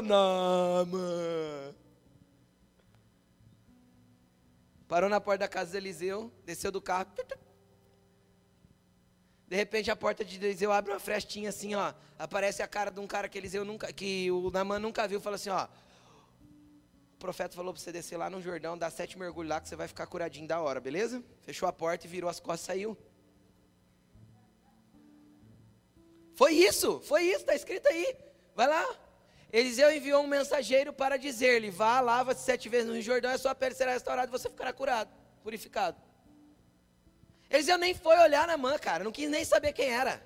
[0.03, 1.73] Naaman.
[4.85, 7.07] Parou na porta da casa de Eliseu, desceu do carro.
[9.53, 11.93] De repente a porta de Eliseu abre uma frestinha assim, ó.
[12.17, 15.35] Aparece a cara de um cara que Eliseu nunca, que o Naaman nunca viu, fala
[15.35, 15.67] assim, ó.
[17.13, 19.75] O profeta falou para você descer lá no Jordão, dar sete mergulhos lá que você
[19.75, 21.23] vai ficar curadinho da hora, beleza?
[21.43, 22.97] Fechou a porta e virou as costas e saiu.
[26.33, 28.17] Foi isso, foi isso, está escrito aí.
[28.55, 28.83] Vai lá.
[29.51, 33.75] Eliseu enviou um mensageiro para dizer-lhe: Vá, lava-se sete vezes no Jordão, a sua pele
[33.75, 35.11] será restaurada e você ficará curado,
[35.43, 36.01] purificado.
[37.53, 40.21] Eliseu nem foi olhar na mão, cara, não quis nem saber quem era.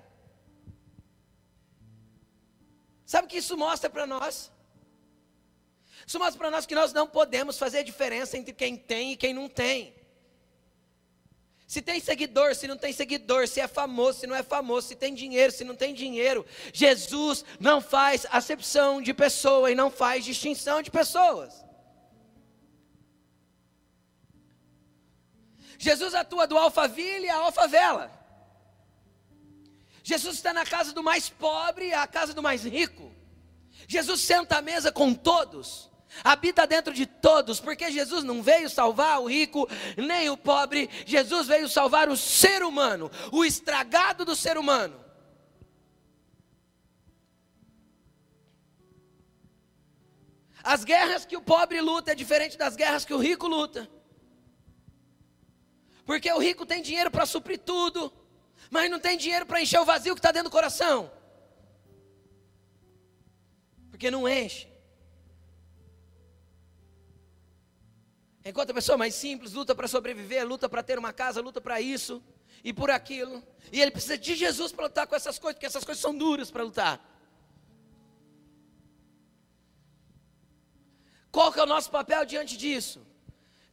[3.04, 4.50] Sabe o que isso mostra para nós?
[6.06, 9.16] Isso mostra para nós que nós não podemos fazer a diferença entre quem tem e
[9.16, 9.94] quem não tem.
[11.66, 14.96] Se tem seguidor, se não tem seguidor, se é famoso, se não é famoso, se
[14.96, 16.46] tem dinheiro, se não tem dinheiro.
[16.72, 21.67] Jesus não faz acepção de pessoa e não faz distinção de pessoas.
[25.78, 28.10] Jesus atua do Alphaville à Alfavela.
[30.02, 33.12] Jesus está na casa do mais pobre à casa do mais rico.
[33.86, 35.88] Jesus senta à mesa com todos
[36.24, 41.46] habita dentro de todos, porque Jesus não veio salvar o rico nem o pobre, Jesus
[41.46, 45.04] veio salvar o ser humano, o estragado do ser humano.
[50.62, 53.88] As guerras que o pobre luta é diferente das guerras que o rico luta.
[56.08, 58.10] Porque o rico tem dinheiro para suprir tudo,
[58.70, 61.12] mas não tem dinheiro para encher o vazio que está dentro do coração.
[63.90, 64.66] Porque não enche.
[68.42, 71.78] Enquanto a pessoa mais simples luta para sobreviver, luta para ter uma casa, luta para
[71.78, 72.22] isso
[72.64, 73.42] e por aquilo.
[73.70, 76.50] E ele precisa de Jesus para lutar com essas coisas, porque essas coisas são duras
[76.50, 76.98] para lutar.
[81.30, 83.06] Qual que é o nosso papel diante disso?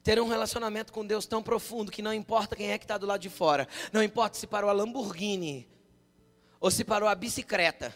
[0.05, 3.07] Ter um relacionamento com Deus tão profundo que não importa quem é que está do
[3.07, 5.67] lado de fora, não importa se parou a Lamborghini
[6.59, 7.91] ou se parou a bicicleta.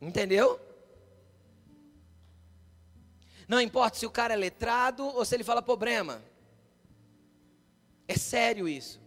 [0.00, 0.58] Entendeu?
[3.46, 6.22] Não importa se o cara é letrado ou se ele fala problema.
[8.08, 8.98] É sério isso.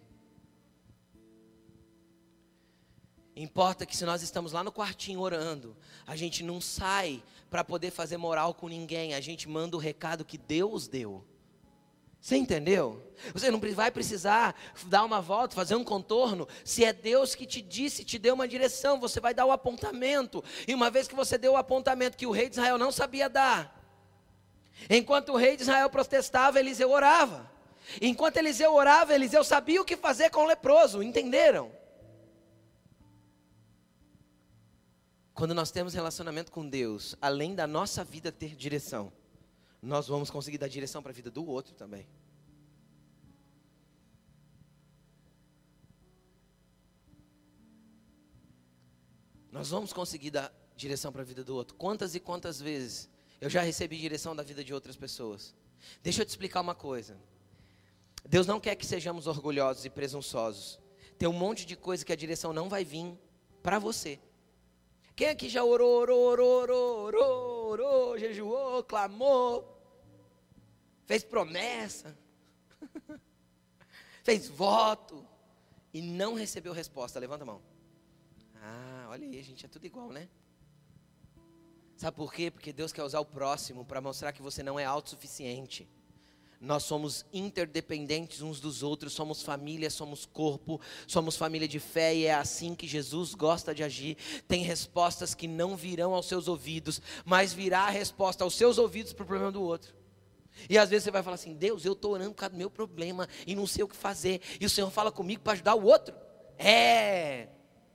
[3.40, 5.76] Importa que se nós estamos lá no quartinho orando,
[6.06, 10.26] a gente não sai para poder fazer moral com ninguém, a gente manda o recado
[10.26, 11.24] que Deus deu.
[12.20, 13.02] Você entendeu?
[13.34, 14.54] Você não vai precisar
[14.88, 16.50] dar uma volta, fazer um contorno.
[16.66, 20.44] Se é Deus que te disse, te deu uma direção, você vai dar o apontamento.
[20.68, 23.30] E uma vez que você deu o apontamento que o rei de Israel não sabia
[23.30, 23.80] dar,
[24.90, 27.52] Enquanto o rei de Israel protestava, Eliseu orava.
[28.02, 31.79] Enquanto Eliseu orava, Eliseu sabia o que fazer com o leproso, entenderam?
[35.40, 39.10] Quando nós temos relacionamento com Deus, além da nossa vida ter direção,
[39.82, 42.06] nós vamos conseguir dar direção para a vida do outro também.
[49.50, 51.74] Nós vamos conseguir dar direção para a vida do outro.
[51.78, 55.56] Quantas e quantas vezes eu já recebi direção da vida de outras pessoas.
[56.04, 57.18] Deixa eu te explicar uma coisa.
[58.28, 60.78] Deus não quer que sejamos orgulhosos e presunçosos.
[61.18, 63.18] Tem um monte de coisa que a direção não vai vir
[63.64, 64.20] para você.
[65.20, 69.78] Quem aqui já orou, orou, orou, orou, orou, orou, jejuou, clamou,
[71.06, 72.18] fez promessa,
[74.24, 75.28] fez voto
[75.94, 77.20] e não recebeu resposta?
[77.20, 77.62] Levanta a mão.
[78.62, 80.30] Ah, olha aí, gente, é tudo igual, né?
[81.98, 82.50] Sabe por quê?
[82.50, 85.86] Porque Deus quer usar o próximo para mostrar que você não é autossuficiente.
[86.62, 92.26] Nós somos interdependentes uns dos outros, somos família, somos corpo, somos família de fé e
[92.26, 94.18] é assim que Jesus gosta de agir.
[94.46, 99.14] Tem respostas que não virão aos seus ouvidos, mas virá a resposta aos seus ouvidos
[99.14, 99.96] para o problema do outro.
[100.70, 102.70] E às vezes você vai falar assim: Deus, eu estou orando por causa do meu
[102.70, 105.86] problema e não sei o que fazer, e o Senhor fala comigo para ajudar o
[105.86, 106.14] outro.
[106.58, 107.48] É,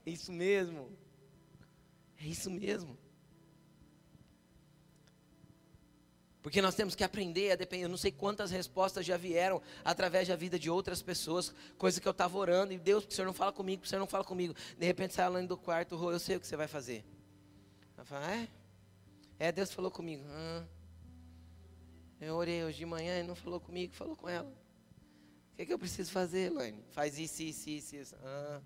[0.03, 0.91] isso mesmo.
[2.19, 2.97] É isso mesmo.
[6.45, 7.85] Porque nós temos que aprender a depender.
[7.85, 12.07] Eu não sei quantas respostas já vieram através da vida de outras pessoas, coisa que
[12.07, 14.53] eu estava orando, e Deus, o Senhor não fala comigo, o Senhor não fala comigo.
[14.77, 17.03] De repente sai lá do quarto, eu sei o que você vai fazer.
[17.97, 18.47] Ela fala, é?
[19.39, 20.23] É, Deus falou comigo.
[20.29, 20.63] Ah.
[22.21, 24.47] Eu orei hoje de manhã e não falou comigo, falou com ela.
[24.47, 26.85] O que, é que eu preciso fazer, Elaine?
[26.91, 28.15] Faz isso, isso, isso, isso.
[28.23, 28.61] Ah.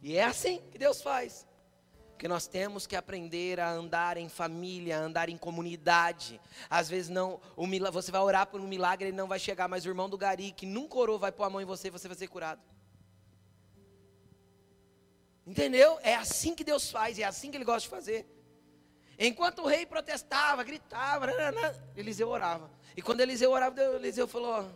[0.00, 1.44] E é assim que Deus faz.
[2.20, 6.38] Porque nós temos que aprender a andar em família, a andar em comunidade.
[6.68, 9.86] Às vezes não, milagre, você vai orar por um milagre, ele não vai chegar, mas
[9.86, 12.06] o irmão do Gari, que nunca orou, vai pôr a mão em você e você
[12.06, 12.60] vai ser curado.
[15.46, 15.98] Entendeu?
[16.02, 18.26] É assim que Deus faz, é assim que ele gosta de fazer.
[19.18, 21.26] Enquanto o rei protestava, gritava,
[21.96, 22.70] Eliseu orava.
[22.94, 24.70] E quando Eliseu orava, Eliseu falou: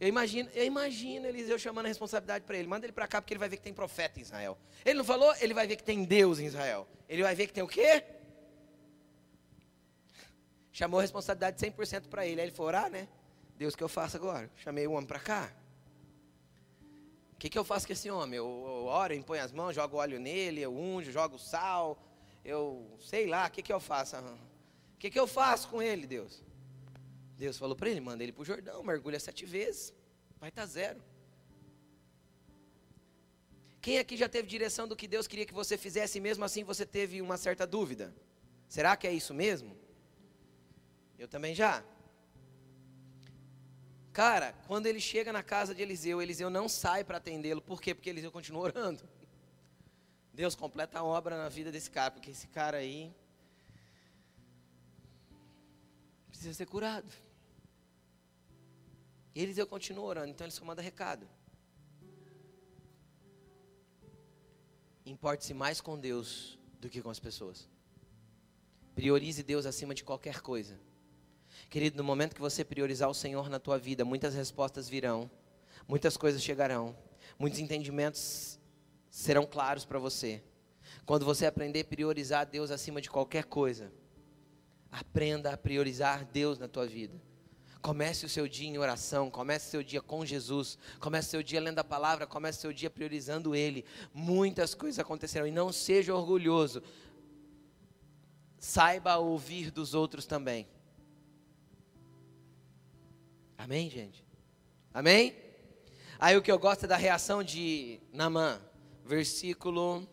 [0.00, 2.66] Eu imagino, eu imagino Eliseu chamando a responsabilidade para ele.
[2.66, 4.56] Manda ele para cá porque ele vai ver que tem profeta em Israel.
[4.82, 6.88] Ele não falou, ele vai ver que tem Deus em Israel.
[7.06, 8.02] Ele vai ver que tem o quê?
[10.72, 12.40] Chamou a responsabilidade 100% para ele.
[12.40, 13.06] Aí ele foi orar, né?
[13.58, 14.50] Deus, o que eu faço agora?
[14.56, 15.52] Chamei o homem para cá.
[17.34, 18.38] O que, que eu faço com esse homem?
[18.38, 22.02] Eu, eu oro, eu imponho as mãos, jogo óleo nele, eu unjo, jogo sal,
[22.42, 24.16] eu sei lá, o que, que eu faço?
[24.16, 26.42] O que, que eu faço com ele, Deus?
[27.44, 29.94] Deus falou para ele: manda ele para o Jordão, mergulha sete vezes,
[30.38, 31.00] vai estar tá zero.
[33.80, 36.62] Quem aqui já teve direção do que Deus queria que você fizesse, e mesmo assim
[36.62, 38.14] você teve uma certa dúvida?
[38.68, 39.74] Será que é isso mesmo?
[41.18, 41.82] Eu também já.
[44.12, 47.62] Cara, quando ele chega na casa de Eliseu, Eliseu não sai para atendê-lo.
[47.62, 47.94] Por quê?
[47.94, 49.02] Porque Eliseu continua orando.
[50.34, 53.14] Deus completa a obra na vida desse cara, porque esse cara aí
[56.28, 57.10] precisa ser curado.
[59.34, 61.26] E Eliseu continua orando, então ele só manda recado.
[65.06, 67.68] Importe-se mais com Deus do que com as pessoas.
[68.94, 70.78] Priorize Deus acima de qualquer coisa.
[71.68, 75.30] Querido, no momento que você priorizar o Senhor na tua vida, muitas respostas virão,
[75.86, 76.96] muitas coisas chegarão,
[77.38, 78.58] muitos entendimentos
[79.10, 80.42] serão claros para você.
[81.06, 83.92] Quando você aprender a priorizar Deus acima de qualquer coisa,
[84.90, 87.20] aprenda a priorizar Deus na tua vida.
[87.82, 91.42] Comece o seu dia em oração, comece o seu dia com Jesus, comece o seu
[91.42, 93.84] dia lendo a palavra, comece o seu dia priorizando Ele.
[94.12, 96.82] Muitas coisas acontecerão e não seja orgulhoso.
[98.58, 100.68] Saiba ouvir dos outros também.
[103.56, 104.24] Amém, gente?
[104.92, 105.34] Amém?
[106.18, 108.60] Aí o que eu gosto é da reação de Namã,
[109.06, 110.06] versículo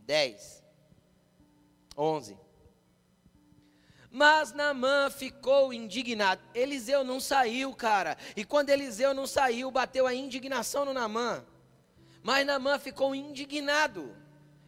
[0.00, 0.64] 10,
[1.96, 2.47] 11.
[4.10, 6.40] Mas Namã ficou indignado.
[6.54, 8.16] Eliseu não saiu, cara.
[8.36, 11.44] E quando Eliseu não saiu, bateu a indignação no Namã.
[12.22, 14.16] Mas Namã ficou indignado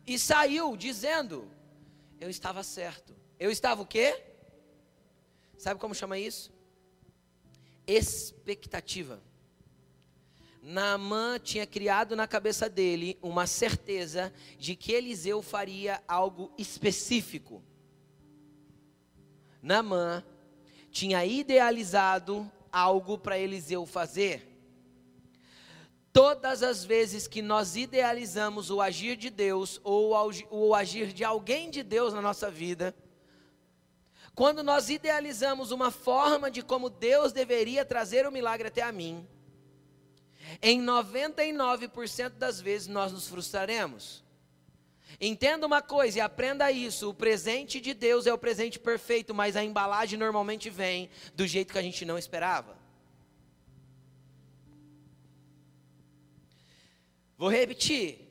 [0.06, 1.50] e saiu dizendo:
[2.20, 3.16] Eu estava certo.
[3.38, 4.22] Eu estava o quê?
[5.56, 6.52] Sabe como chama isso?
[7.96, 9.20] expectativa.
[10.62, 17.62] Naamã tinha criado na cabeça dele uma certeza de que Eliseu faria algo específico.
[19.62, 20.24] Naamã
[20.90, 24.48] tinha idealizado algo para Eliseu fazer.
[26.12, 30.12] Todas as vezes que nós idealizamos o agir de Deus ou
[30.50, 32.94] o agir de alguém de Deus na nossa vida,
[34.34, 39.26] quando nós idealizamos uma forma de como Deus deveria trazer o milagre até a mim,
[40.60, 44.24] em 99% das vezes nós nos frustraremos.
[45.20, 49.54] Entenda uma coisa e aprenda isso: o presente de Deus é o presente perfeito, mas
[49.54, 52.78] a embalagem normalmente vem do jeito que a gente não esperava.
[57.36, 58.28] Vou repetir.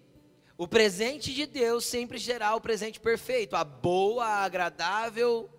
[0.57, 5.49] O presente de Deus sempre será o presente perfeito, a boa, agradável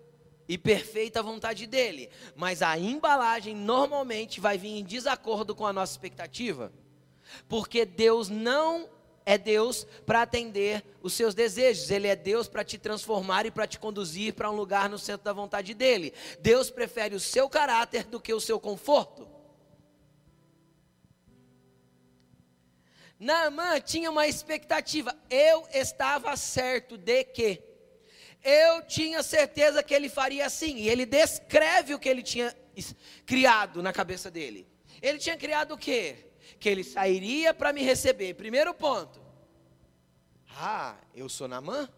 [0.46, 5.94] e perfeita vontade dele, mas a embalagem normalmente vai vir em desacordo com a nossa
[5.94, 6.70] expectativa,
[7.48, 8.90] porque Deus não
[9.24, 13.66] é Deus para atender os seus desejos, Ele é Deus para te transformar e para
[13.66, 16.12] te conduzir para um lugar no centro da vontade dEle.
[16.40, 19.28] Deus prefere o seu caráter do que o seu conforto.
[23.18, 27.62] Naamã tinha uma expectativa, eu estava certo de que
[28.42, 30.76] eu tinha certeza que ele faria assim.
[30.76, 32.56] E ele descreve o que ele tinha
[33.26, 34.66] criado na cabeça dele.
[35.02, 36.29] Ele tinha criado o quê?
[36.60, 38.34] Que ele sairia para me receber.
[38.34, 39.20] Primeiro ponto.
[40.50, 41.88] Ah, eu sou Namã?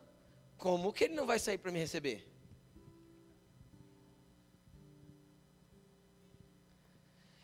[0.56, 2.32] Como que ele não vai sair para me receber?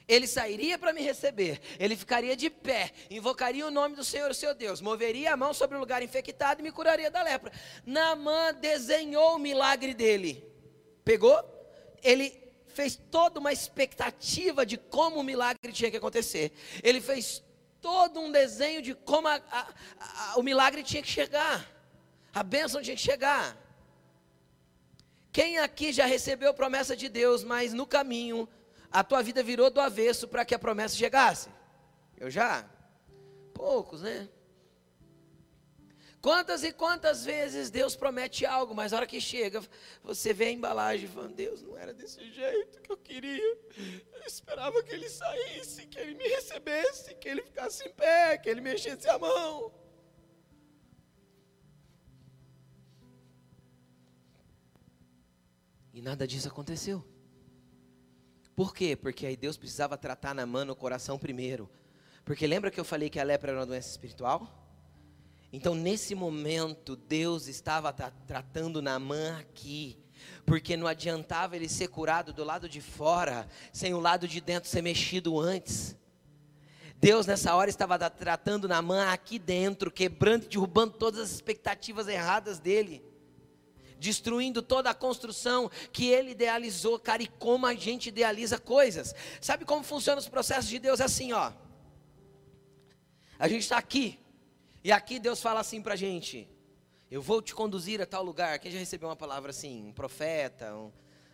[0.08, 4.54] ele sairia para me receber, ele ficaria de pé, invocaria o nome do Senhor, seu
[4.54, 7.52] Deus, moveria a mão sobre o lugar infectado e me curaria da lepra.
[7.84, 10.42] Naamã desenhou o milagre dele,
[11.04, 11.38] pegou,
[12.02, 12.47] ele
[12.78, 17.42] fez toda uma expectativa de como o milagre tinha que acontecer, ele fez
[17.80, 19.66] todo um desenho de como a, a,
[19.98, 21.66] a, o milagre tinha que chegar,
[22.32, 23.56] a bênção tinha que chegar.
[25.32, 28.48] Quem aqui já recebeu promessa de Deus, mas no caminho
[28.92, 31.48] a tua vida virou do avesso para que a promessa chegasse?
[32.16, 32.64] Eu já?
[33.54, 34.28] Poucos, né?
[36.20, 39.62] Quantas e quantas vezes Deus promete algo, mas na hora que chega,
[40.02, 43.58] você vê a embalagem e fala: Deus, não era desse jeito que eu queria.
[44.12, 48.48] Eu esperava que ele saísse, que ele me recebesse, que ele ficasse em pé, que
[48.48, 49.72] ele mexesse a mão.
[55.92, 57.04] E nada disso aconteceu.
[58.56, 58.96] Por quê?
[58.96, 61.70] Porque aí Deus precisava tratar na mão o coração primeiro.
[62.24, 64.57] Porque lembra que eu falei que a lepra era uma doença espiritual?
[65.52, 69.98] Então, nesse momento, Deus estava tra tratando Naamã aqui,
[70.44, 74.68] porque não adiantava ele ser curado do lado de fora, sem o lado de dentro
[74.68, 75.96] ser mexido antes.
[77.00, 82.58] Deus nessa hora estava tratando Naamã aqui dentro, quebrando e derrubando todas as expectativas erradas
[82.58, 83.02] dele,
[83.98, 89.14] destruindo toda a construção que ele idealizou, cara, e como a gente idealiza coisas.
[89.40, 91.00] Sabe como funcionam os processos de Deus?
[91.00, 91.52] É assim, ó.
[93.38, 94.18] A gente está aqui,
[94.82, 96.48] e aqui Deus fala assim para a gente:
[97.10, 98.58] Eu vou te conduzir a tal lugar.
[98.58, 99.88] Quem já recebeu uma palavra assim?
[99.88, 100.92] Um profeta, um,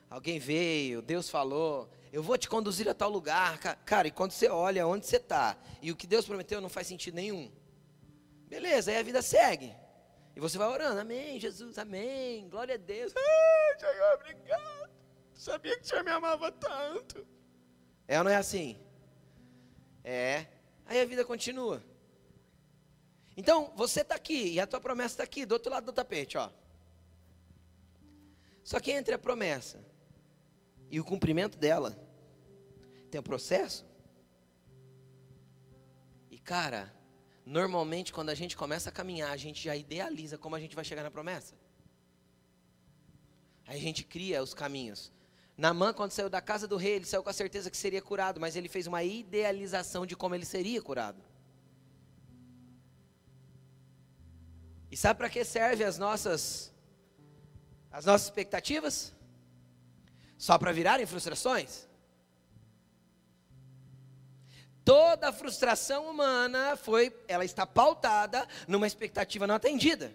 [0.08, 3.58] alguém veio, Deus falou: Eu vou te conduzir a tal lugar.
[3.84, 6.86] Cara, e quando você olha onde você está e o que Deus prometeu não faz
[6.86, 7.50] sentido nenhum.
[8.48, 9.74] Beleza, aí a vida segue.
[10.34, 13.12] E você vai orando: Amém, Jesus, amém, glória a Deus.
[13.16, 14.90] Ai, Senhor, obrigado.
[15.34, 17.26] Sabia que o Senhor me amava tanto.
[18.06, 18.78] É ou não é assim?
[20.02, 20.46] É.
[20.86, 21.82] Aí a vida continua.
[23.36, 26.38] Então, você está aqui e a tua promessa está aqui, do outro lado do tapete,
[26.38, 26.50] ó.
[28.62, 29.84] Só que entre a promessa
[30.90, 31.98] e o cumprimento dela,
[33.10, 33.84] tem um processo.
[36.30, 36.92] E cara,
[37.44, 40.84] normalmente quando a gente começa a caminhar, a gente já idealiza como a gente vai
[40.84, 41.54] chegar na promessa.
[43.66, 45.12] Aí a gente cria os caminhos.
[45.56, 48.40] Namã, quando saiu da casa do rei, ele saiu com a certeza que seria curado,
[48.40, 51.22] mas ele fez uma idealização de como ele seria curado.
[54.94, 56.72] E sabe para que servem as nossas
[57.90, 59.12] as nossas expectativas?
[60.38, 61.88] Só para virarem frustrações?
[64.84, 70.14] Toda frustração humana foi, ela está pautada numa expectativa não atendida.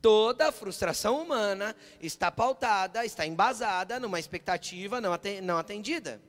[0.00, 6.22] Toda frustração humana está pautada, está embasada numa expectativa não atendida.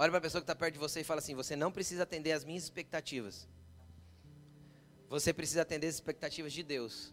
[0.00, 2.04] Olha para a pessoa que está perto de você e fala assim: você não precisa
[2.04, 3.46] atender as minhas expectativas.
[5.10, 7.12] Você precisa atender as expectativas de Deus.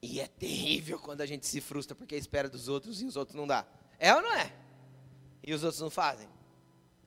[0.00, 3.36] E é terrível quando a gente se frustra porque espera dos outros e os outros
[3.36, 3.66] não dá.
[3.98, 4.50] É ou não é?
[5.42, 6.28] E os outros não fazem?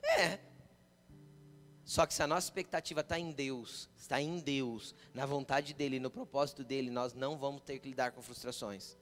[0.03, 0.37] É.
[1.83, 5.99] Só que se a nossa expectativa está em Deus, está em Deus, na vontade dEle,
[5.99, 8.95] no propósito dEle, nós não vamos ter que lidar com frustrações.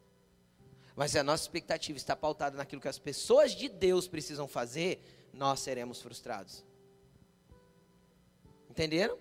[0.98, 5.00] Mas se a nossa expectativa está pautada naquilo que as pessoas de Deus precisam fazer,
[5.32, 6.66] nós seremos frustrados.
[8.68, 9.16] Entenderam?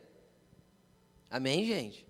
[1.30, 2.06] Amém, gente?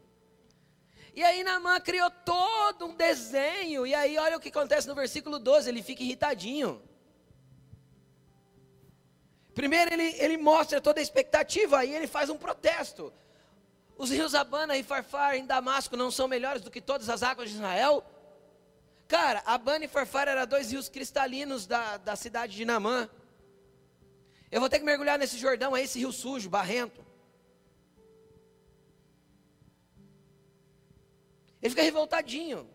[1.13, 3.85] E aí Namã criou todo um desenho.
[3.85, 6.81] E aí olha o que acontece no versículo 12, ele fica irritadinho.
[9.53, 13.13] Primeiro ele, ele mostra toda a expectativa, aí ele faz um protesto.
[13.99, 17.51] Os rios Abana e Farfar em Damasco não são melhores do que todas as águas
[17.51, 18.05] de Israel?
[19.09, 23.09] Cara, Abana e Farfar eram dois rios cristalinos da, da cidade de Namã.
[24.51, 27.05] Eu vou ter que mergulhar nesse Jordão, aí, esse rio sujo, barrento.
[31.63, 32.69] Ele fica revoltadinho.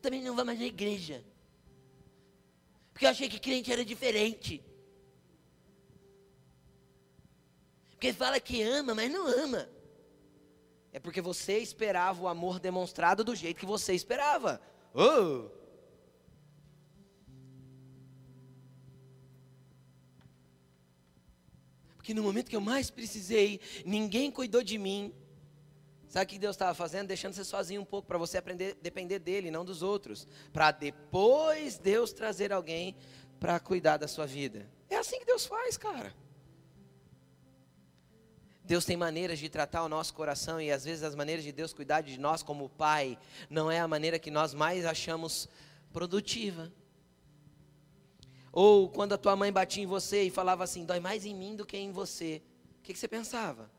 [0.00, 1.24] Também não vai mais na igreja.
[2.92, 4.62] Porque eu achei que crente era diferente.
[7.90, 9.68] Porque fala que ama, mas não ama.
[10.92, 14.60] É porque você esperava o amor demonstrado do jeito que você esperava.
[14.98, 15.50] Oh!
[21.96, 25.12] Porque no momento que eu mais precisei, ninguém cuidou de mim.
[26.08, 27.08] Sabe o que Deus estava fazendo?
[27.08, 30.26] Deixando você sozinho um pouco, para você aprender a depender dele, não dos outros.
[30.50, 32.96] Para depois Deus trazer alguém
[33.38, 34.66] para cuidar da sua vida.
[34.88, 36.14] É assim que Deus faz, cara.
[38.66, 41.72] Deus tem maneiras de tratar o nosso coração e às vezes as maneiras de Deus
[41.72, 43.16] cuidar de nós como pai
[43.48, 45.48] não é a maneira que nós mais achamos
[45.92, 46.72] produtiva.
[48.50, 51.54] Ou quando a tua mãe batia em você e falava assim, dói mais em mim
[51.54, 52.42] do que em você.
[52.80, 53.70] O que, que você pensava?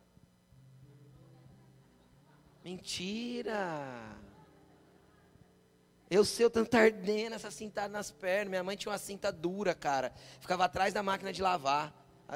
[2.63, 4.15] Mentira!
[6.09, 8.49] Eu sei, eu tanto ardendo essa cinta nas pernas.
[8.49, 10.13] Minha mãe tinha uma cinta dura, cara.
[10.39, 11.93] Ficava atrás da máquina de lavar.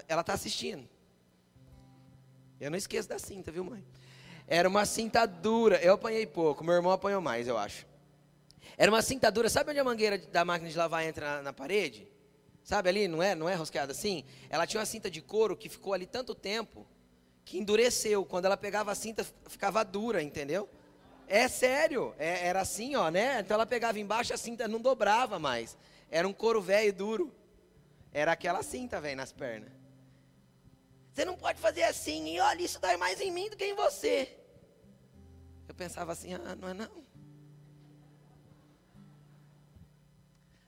[0.10, 0.89] Ela está assistindo.
[2.62, 3.84] Eu não esqueço da cinta, viu, mãe?
[4.47, 5.78] Era uma cinta dura.
[5.82, 7.88] Eu apanhei pouco, meu irmão apanhou mais, eu acho.
[8.78, 9.49] Era uma cinta dura.
[9.49, 12.07] Sabe onde a mangueira da máquina de lavar entra na, na parede?
[12.64, 14.24] Sabe ali, não é, não é rosqueada assim?
[14.47, 16.86] Ela tinha uma cinta de couro que ficou ali tanto tempo
[17.43, 18.24] que endureceu.
[18.24, 20.70] Quando ela pegava a cinta, ficava dura, entendeu?
[21.28, 23.39] É sério, é, era assim, ó, né?
[23.39, 25.76] Então ela pegava embaixo, a cinta não dobrava mais.
[26.12, 27.34] Era um couro velho duro.
[28.14, 29.81] Era aquela cinta, velho, nas pernas.
[31.14, 33.76] Você não pode fazer assim, e olha, isso dói mais em mim do que em
[33.76, 34.38] você.
[35.68, 37.03] Eu pensava assim, ah, não é não.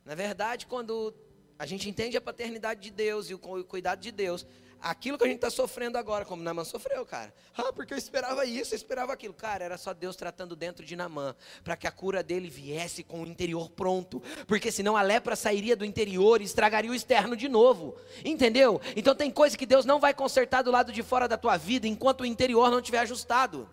[0.04, 1.14] Na verdade, quando
[1.58, 4.46] a gente entende a paternidade de Deus e o cuidado de Deus,
[4.84, 7.34] aquilo que a gente está sofrendo agora, como Namã sofreu, cara.
[7.58, 9.34] Ah, porque eu esperava isso, eu esperava aquilo.
[9.34, 13.24] Cara, era só Deus tratando dentro de Namã, para que a cura dele viesse com
[13.24, 14.22] o interior pronto.
[14.46, 17.96] Porque senão a lepra sairia do interior e estragaria o externo de novo.
[18.26, 18.82] Entendeu?
[18.96, 21.88] Então tem coisa que Deus não vai consertar do lado de fora da tua vida
[21.88, 23.70] enquanto o interior não estiver ajustado.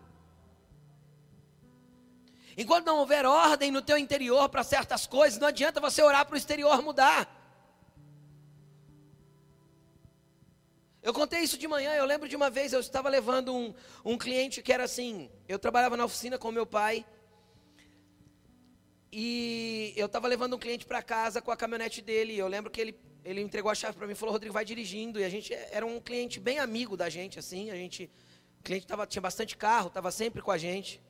[2.57, 6.35] Enquanto não houver ordem no teu interior para certas coisas, não adianta você orar para
[6.35, 7.40] o exterior mudar.
[11.03, 13.73] Eu contei isso de manhã, eu lembro de uma vez, eu estava levando um,
[14.05, 17.03] um cliente que era assim, eu trabalhava na oficina com meu pai,
[19.11, 22.79] e eu estava levando um cliente para casa com a caminhonete dele, eu lembro que
[22.79, 25.51] ele, ele entregou a chave para mim e falou, Rodrigo, vai dirigindo, e a gente
[25.71, 28.07] era um cliente bem amigo da gente, assim, a gente,
[28.59, 31.01] o cliente tava, tinha bastante carro, estava sempre com a gente,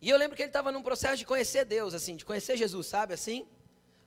[0.00, 2.86] e eu lembro que ele estava num processo de conhecer Deus, assim, de conhecer Jesus,
[2.86, 3.48] sabe, assim,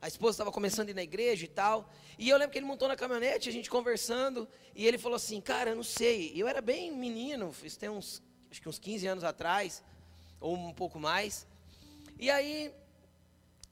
[0.02, 1.89] a esposa estava começando a ir na igreja e tal.
[2.18, 5.41] E eu lembro que ele montou na caminhonete, a gente conversando, e ele falou assim:
[5.41, 6.32] Cara, eu não sei.
[6.36, 8.22] Eu era bem menino, isso tem uns,
[8.52, 9.84] acho que uns 15 anos atrás,
[10.39, 11.48] ou um pouco mais.
[12.20, 12.74] E aí,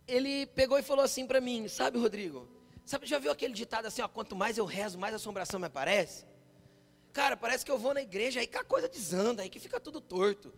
[0.08, 2.48] ele pegou e falou assim para mim: Sabe, Rodrigo,
[2.86, 6.26] sabe, já viu aquele ditado assim: ó, Quanto mais eu rezo, mais assombração me aparece?
[7.12, 9.80] Cara, parece que eu vou na igreja, aí que a coisa desanda, aí que fica
[9.80, 10.52] tudo torto.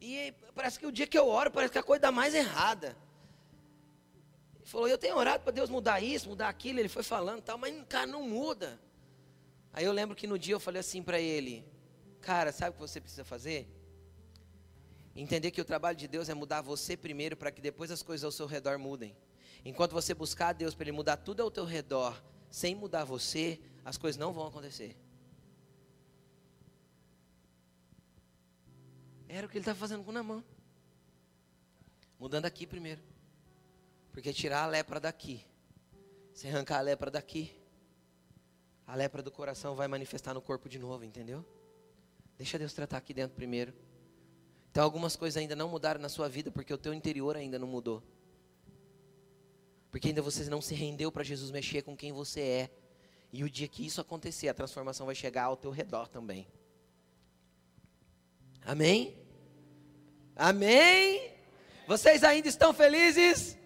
[0.00, 2.96] E parece que o dia que eu oro, parece que a coisa dá mais errada
[4.68, 6.78] falou, eu tenho orado para Deus mudar isso, mudar aquilo.
[6.78, 8.78] Ele foi falando tal, mas cara, não muda.
[9.72, 11.64] Aí eu lembro que no dia eu falei assim para ele,
[12.20, 13.66] cara, sabe o que você precisa fazer?
[15.16, 18.24] Entender que o trabalho de Deus é mudar você primeiro para que depois as coisas
[18.24, 19.16] ao seu redor mudem.
[19.64, 23.60] Enquanto você buscar a Deus para Ele mudar tudo ao teu redor, sem mudar você,
[23.84, 24.96] as coisas não vão acontecer.
[29.28, 30.42] Era o que ele estava fazendo com Namã.
[32.18, 33.00] Mudando aqui primeiro.
[34.12, 35.44] Porque tirar a lepra daqui,
[36.32, 37.54] se arrancar a lepra daqui,
[38.86, 41.44] a lepra do coração vai manifestar no corpo de novo, entendeu?
[42.38, 43.74] Deixa Deus tratar aqui dentro primeiro.
[44.70, 47.66] Então algumas coisas ainda não mudaram na sua vida porque o teu interior ainda não
[47.66, 48.02] mudou.
[49.90, 52.70] Porque ainda você não se rendeu para Jesus mexer com quem você é.
[53.32, 56.46] E o dia que isso acontecer, a transformação vai chegar ao teu redor também.
[58.64, 59.18] Amém?
[60.36, 61.34] Amém?
[61.86, 63.57] Vocês ainda estão felizes?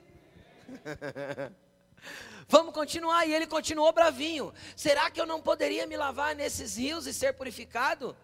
[2.49, 3.27] Vamos continuar.
[3.27, 4.53] E ele continuou bravinho.
[4.77, 8.17] Será que eu não poderia me lavar nesses rios e ser purificado?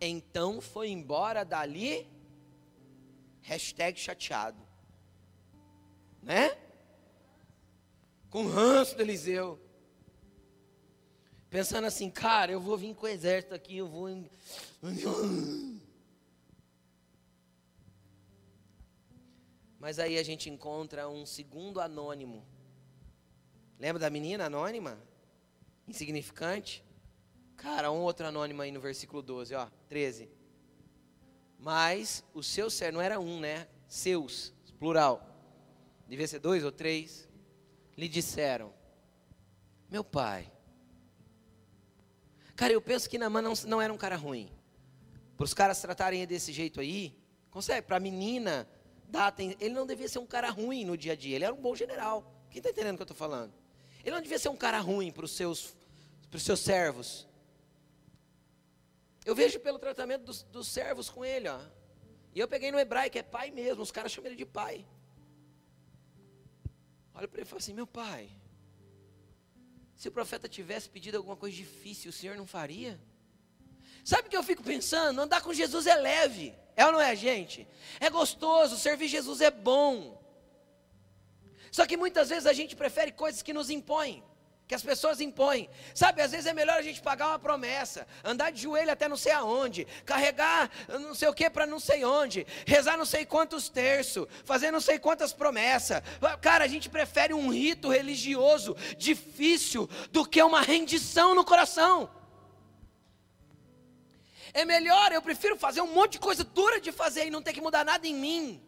[0.00, 2.06] Então foi embora dali.
[3.42, 4.58] Hashtag chateado.
[6.22, 6.56] Né?
[8.30, 9.60] Com ranço do Eliseu.
[11.50, 14.08] Pensando assim, cara, eu vou vir com o exército aqui, eu vou.
[19.84, 22.42] Mas aí a gente encontra um segundo anônimo.
[23.78, 24.98] Lembra da menina anônima?
[25.86, 26.82] Insignificante?
[27.54, 30.30] Cara, um outro anônimo aí no versículo 12, ó, 13.
[31.58, 33.68] Mas o seu ser, não era um, né?
[33.86, 35.22] Seus, plural.
[36.08, 37.28] Devia ser dois ou três.
[37.94, 38.72] Lhe disseram:
[39.90, 40.50] Meu pai.
[42.56, 44.50] Cara, eu penso que Namã não, não era um cara ruim.
[45.36, 47.14] Para os caras tratarem desse jeito aí,
[47.50, 47.86] consegue.
[47.86, 48.66] Para a menina
[49.60, 51.74] ele não devia ser um cara ruim no dia a dia, ele era um bom
[51.74, 52.32] general.
[52.50, 53.52] Quem está entendendo o que eu estou falando?
[54.02, 55.74] Ele não devia ser um cara ruim para os seus,
[56.32, 57.26] os seus servos.
[59.24, 61.60] Eu vejo pelo tratamento dos, dos servos com ele, ó.
[62.34, 64.84] E eu peguei no hebraico, é pai mesmo, os caras chamam ele de pai.
[67.14, 68.28] Olha para ele e fala assim: meu pai,
[69.94, 73.00] se o profeta tivesse pedido alguma coisa difícil, o senhor não faria?
[74.04, 75.20] Sabe o que eu fico pensando?
[75.20, 76.54] Andar com Jesus é leve.
[76.76, 77.66] É ou não é, gente?
[78.00, 80.20] É gostoso, servir Jesus é bom.
[81.70, 84.22] Só que muitas vezes a gente prefere coisas que nos impõem,
[84.66, 85.68] que as pessoas impõem.
[85.94, 89.16] Sabe, às vezes é melhor a gente pagar uma promessa, andar de joelho até não
[89.16, 93.68] sei aonde, carregar não sei o que para não sei onde, rezar não sei quantos
[93.68, 96.00] terços, fazer não sei quantas promessas.
[96.40, 102.08] Cara, a gente prefere um rito religioso difícil do que uma rendição no coração.
[104.54, 107.52] É melhor, eu prefiro fazer um monte de coisa dura de fazer e não ter
[107.52, 108.62] que mudar nada em mim.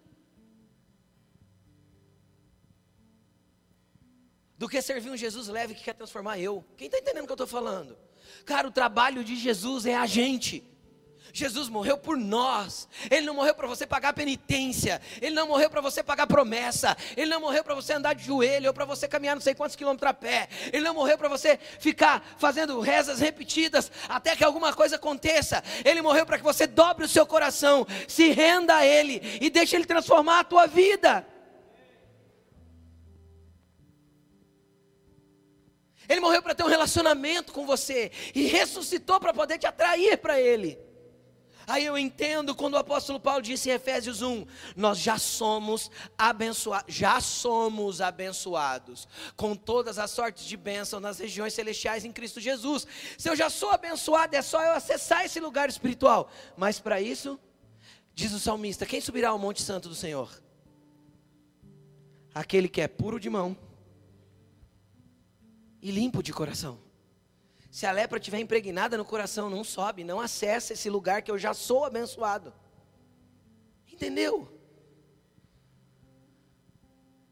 [4.58, 6.64] Do que servir um Jesus leve que quer transformar eu.
[6.76, 7.96] Quem está entendendo o que eu estou falando?
[8.44, 10.64] Cara, o trabalho de Jesus é a gente.
[11.36, 12.88] Jesus morreu por nós.
[13.10, 15.02] Ele não morreu para você pagar penitência.
[15.20, 16.96] Ele não morreu para você pagar promessa.
[17.14, 19.76] Ele não morreu para você andar de joelho ou para você caminhar não sei quantos
[19.76, 20.48] quilômetros a pé.
[20.72, 25.62] Ele não morreu para você ficar fazendo rezas repetidas até que alguma coisa aconteça.
[25.84, 29.76] Ele morreu para que você dobre o seu coração, se renda a Ele e deixe
[29.76, 31.26] Ele transformar a tua vida.
[36.08, 40.40] Ele morreu para ter um relacionamento com você e ressuscitou para poder te atrair para
[40.40, 40.85] Ele.
[41.66, 44.46] Aí eu entendo quando o apóstolo Paulo disse em Efésios 1:
[44.76, 51.54] Nós já somos abençoados, já somos abençoados com todas as sortes de bênção nas regiões
[51.54, 52.86] celestiais em Cristo Jesus.
[53.18, 56.30] Se eu já sou abençoado, é só eu acessar esse lugar espiritual.
[56.56, 57.38] Mas para isso,
[58.14, 60.30] diz o salmista: Quem subirá ao Monte Santo do Senhor?
[62.32, 63.56] Aquele que é puro de mão
[65.82, 66.85] e limpo de coração.
[67.76, 71.36] Se a lepra estiver impregnada no coração, não sobe, não acessa esse lugar que eu
[71.36, 72.54] já sou abençoado.
[73.92, 74.50] Entendeu?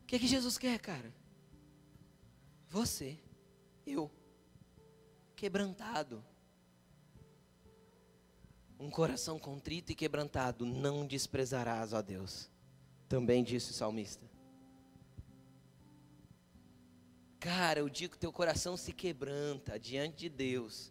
[0.02, 1.14] O que, que Jesus quer, cara?
[2.68, 3.18] Você,
[3.86, 4.10] eu,
[5.34, 6.22] quebrantado.
[8.78, 12.50] Um coração contrito e quebrantado, não desprezarás, ó Deus.
[13.08, 14.33] Também disse o salmista.
[17.44, 20.90] Cara, o dia que teu coração se quebranta diante de Deus,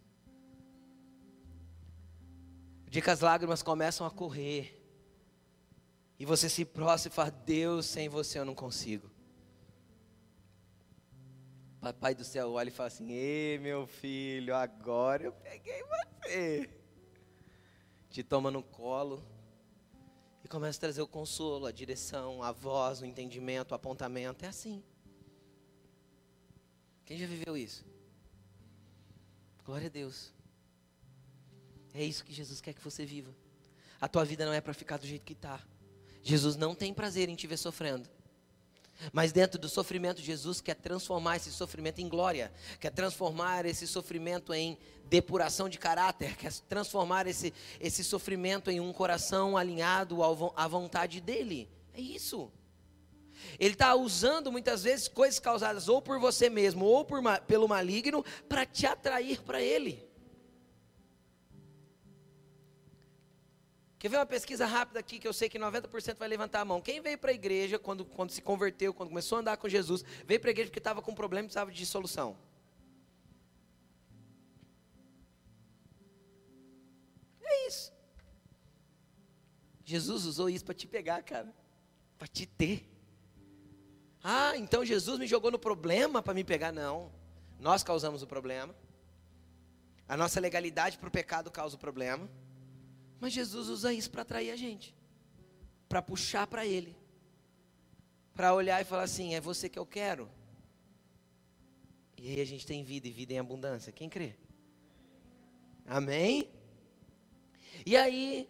[2.86, 4.80] o dia que as lágrimas começam a correr,
[6.20, 9.10] e você se prostra e fala: Deus, sem você eu não consigo.
[11.82, 16.70] Papai do céu olha e fala assim: Ei, meu filho, agora eu peguei você.
[18.12, 19.26] Te toma no colo
[20.44, 24.46] e começa a trazer o consolo, a direção, a voz, o entendimento, o apontamento.
[24.46, 24.84] É assim.
[27.06, 27.84] Quem já viveu isso?
[29.66, 30.34] Glória a Deus.
[31.94, 33.34] É isso que Jesus quer que você viva.
[34.00, 35.62] A tua vida não é para ficar do jeito que está.
[36.22, 38.10] Jesus não tem prazer em te ver sofrendo.
[39.12, 44.54] Mas dentro do sofrimento, Jesus quer transformar esse sofrimento em glória, quer transformar esse sofrimento
[44.54, 50.20] em depuração de caráter, quer transformar esse, esse sofrimento em um coração alinhado
[50.56, 51.70] à vontade dEle.
[51.94, 52.52] É isso.
[53.60, 58.24] Ele está usando muitas vezes coisas causadas ou por você mesmo ou por, pelo maligno
[58.48, 60.14] para te atrair para Ele.
[64.04, 66.82] Quer ver uma pesquisa rápida aqui que eu sei que 90% vai levantar a mão?
[66.82, 70.04] Quem veio para a igreja quando, quando se converteu, quando começou a andar com Jesus,
[70.26, 72.38] veio para a igreja porque estava com um problema e precisava de solução?
[77.42, 77.94] É isso.
[79.86, 81.56] Jesus usou isso para te pegar, cara.
[82.18, 82.93] Para te ter.
[84.24, 86.72] Ah, então Jesus me jogou no problema para me pegar.
[86.72, 87.12] Não.
[87.60, 88.74] Nós causamos o problema.
[90.08, 92.30] A nossa legalidade para o pecado causa o problema.
[93.20, 94.96] Mas Jesus usa isso para atrair a gente.
[95.90, 96.96] Para puxar para Ele.
[98.34, 100.30] Para olhar e falar assim: é você que eu quero.
[102.18, 103.92] E aí a gente tem vida e vida em abundância.
[103.92, 104.36] Quem crê?
[105.86, 106.50] Amém?
[107.86, 108.50] E aí,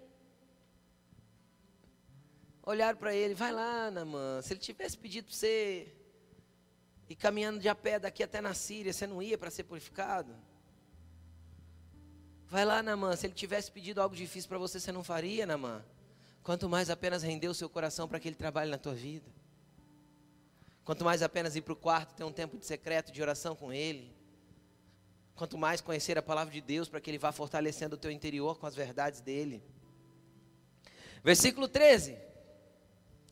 [2.64, 5.94] olharam para ele, vai lá, Namã, se ele tivesse pedido para você
[7.10, 10.34] ir caminhando de a pé daqui até na Síria, você não ia para ser purificado?
[12.48, 15.84] Vai lá, Namã, se ele tivesse pedido algo difícil para você, você não faria, Namã?
[16.42, 19.30] Quanto mais apenas render o seu coração para que ele trabalhe na tua vida.
[20.84, 23.72] Quanto mais apenas ir para o quarto, ter um tempo de secreto, de oração com
[23.74, 24.14] ele.
[25.36, 28.60] Quanto mais conhecer a palavra de Deus para que ele vá fortalecendo o teu interior
[28.60, 29.64] com as verdades dele.
[31.24, 32.33] Versículo 13.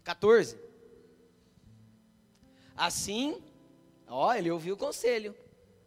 [0.04, 0.58] 14.
[2.76, 3.42] Assim,
[4.08, 5.36] ó, ele ouviu o conselho.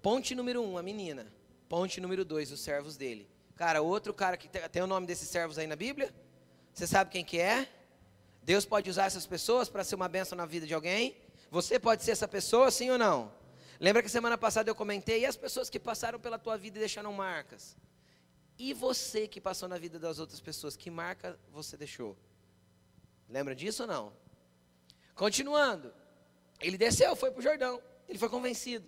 [0.01, 1.33] Ponte número um, a menina.
[1.69, 3.29] Ponte número dois, os servos dele.
[3.57, 6.15] Cara, outro cara que tem o nome desses servos aí na Bíblia?
[6.73, 7.69] Você sabe quem que é?
[8.43, 11.17] Deus pode usar essas pessoas para ser uma bênção na vida de alguém?
[11.51, 13.33] Você pode ser essa pessoa, sim ou não?
[13.81, 16.81] Lembra que semana passada eu comentei, e as pessoas que passaram pela tua vida e
[16.81, 17.77] deixaram marcas?
[18.59, 22.17] E você que passou na vida das outras pessoas, que marca você deixou?
[23.29, 24.13] Lembra disso ou não?
[25.15, 25.93] Continuando.
[26.61, 27.83] Ele desceu, foi para o Jordão.
[28.09, 28.87] Ele foi convencido.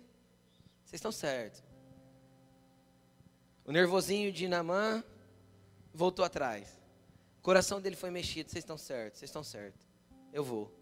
[0.83, 1.63] Vocês estão certos.
[3.65, 5.03] O nervosinho de Namã
[5.93, 6.79] voltou atrás.
[7.39, 8.49] O coração dele foi mexido.
[8.49, 9.85] Vocês estão certos, vocês estão certos.
[10.31, 10.73] Eu vou.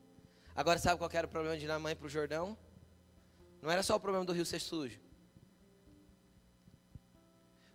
[0.55, 2.57] Agora sabe qual era o problema de Namã ir para o Jordão?
[3.61, 4.99] Não era só o problema do rio ser sujo.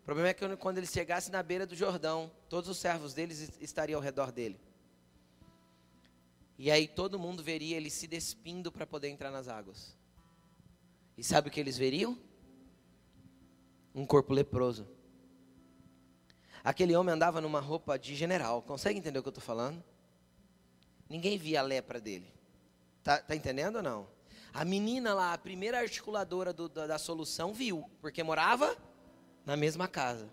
[0.00, 3.52] O problema é que quando ele chegasse na beira do Jordão, todos os servos deles
[3.60, 4.60] estariam ao redor dele.
[6.62, 9.96] E aí todo mundo veria ele se despindo para poder entrar nas águas.
[11.16, 12.18] E sabe o que eles veriam?
[13.94, 14.86] Um corpo leproso.
[16.62, 18.60] Aquele homem andava numa roupa de general.
[18.60, 19.82] Consegue entender o que eu estou falando?
[21.08, 22.30] Ninguém via a lepra dele.
[23.02, 24.06] Tá, tá entendendo ou não?
[24.52, 28.76] A menina lá, a primeira articuladora do, da, da solução, viu, porque morava
[29.46, 30.28] na mesma casa.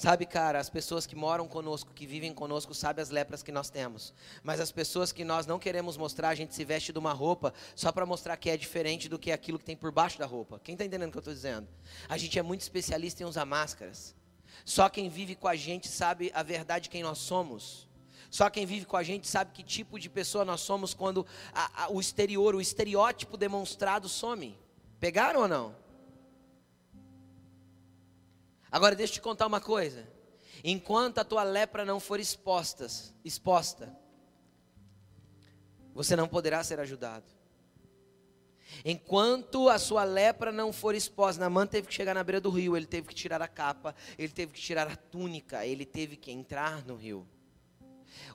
[0.00, 3.68] Sabe, cara, as pessoas que moram conosco, que vivem conosco, sabem as lepras que nós
[3.68, 4.14] temos.
[4.42, 7.52] Mas as pessoas que nós não queremos mostrar, a gente se veste de uma roupa
[7.76, 10.58] só para mostrar que é diferente do que aquilo que tem por baixo da roupa.
[10.64, 11.68] Quem está entendendo o que eu estou dizendo?
[12.08, 14.16] A gente é muito especialista em usar máscaras.
[14.64, 17.86] Só quem vive com a gente sabe a verdade de quem nós somos.
[18.30, 21.84] Só quem vive com a gente sabe que tipo de pessoa nós somos quando a,
[21.84, 24.58] a, o exterior, o estereótipo demonstrado some.
[24.98, 25.79] Pegaram ou não?
[28.70, 30.06] Agora deixa eu te contar uma coisa.
[30.62, 32.86] Enquanto a tua lepra não for exposta,
[33.24, 33.96] exposta,
[35.94, 37.26] você não poderá ser ajudado.
[38.84, 42.76] Enquanto a sua lepra não for exposta, Namã teve que chegar na beira do rio,
[42.76, 46.30] ele teve que tirar a capa, ele teve que tirar a túnica, ele teve que
[46.30, 47.26] entrar no rio.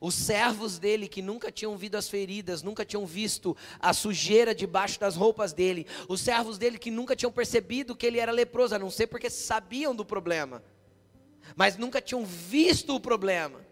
[0.01, 4.99] Os servos dele, que nunca tinham visto as feridas, nunca tinham visto a sujeira debaixo
[4.99, 8.80] das roupas dele, os servos dele que nunca tinham percebido que ele era leproso, a
[8.80, 10.63] não ser porque sabiam do problema,
[11.55, 13.65] mas nunca tinham visto o problema.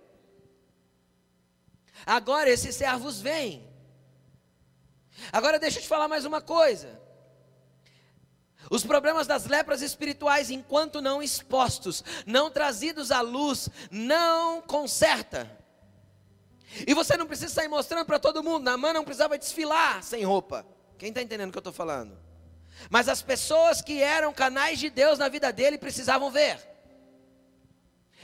[2.06, 3.68] Agora esses servos vêm.
[5.32, 7.01] Agora deixa eu te falar mais uma coisa.
[8.70, 15.62] Os problemas das lepras espirituais, enquanto não expostos, não trazidos à luz, não conserta.
[16.88, 18.64] E você não precisa sair mostrando para todo mundo.
[18.64, 20.66] Namã não precisava desfilar sem roupa.
[20.98, 22.18] Quem está entendendo o que eu estou falando?
[22.90, 26.60] Mas as pessoas que eram canais de Deus na vida dele precisavam ver.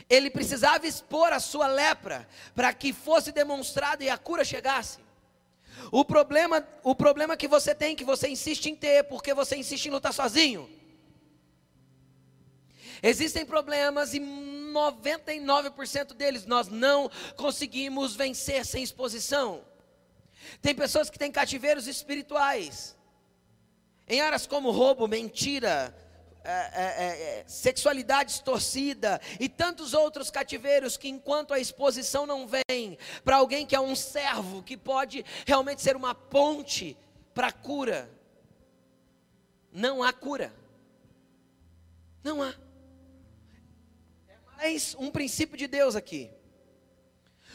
[0.10, 5.00] Ele precisava expor a sua lepra para que fosse demonstrado e a cura chegasse.
[5.91, 9.86] O problema, o problema que você tem, que você insiste em ter, porque você insiste
[9.86, 10.70] em lutar sozinho.
[13.02, 14.20] Existem problemas e
[14.70, 19.63] 99% deles nós não conseguimos vencer sem exposição.
[20.61, 22.97] Tem pessoas que têm cativeiros espirituais,
[24.07, 25.95] em áreas como roubo, mentira,
[26.43, 32.47] é, é, é, é sexualidade distorcida e tantos outros cativeiros que, enquanto a exposição não
[32.47, 36.97] vem para alguém que é um servo, que pode realmente ser uma ponte
[37.34, 38.09] para a cura,
[39.72, 40.53] não há cura.
[42.24, 42.53] Não há
[44.60, 46.30] mais um princípio de Deus aqui.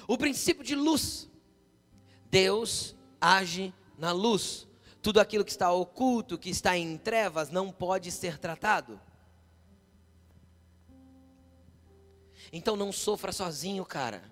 [0.09, 1.29] O princípio de luz.
[2.31, 4.67] Deus age na luz.
[5.03, 8.99] Tudo aquilo que está oculto, que está em trevas, não pode ser tratado.
[12.51, 14.25] Então não sofra sozinho, cara.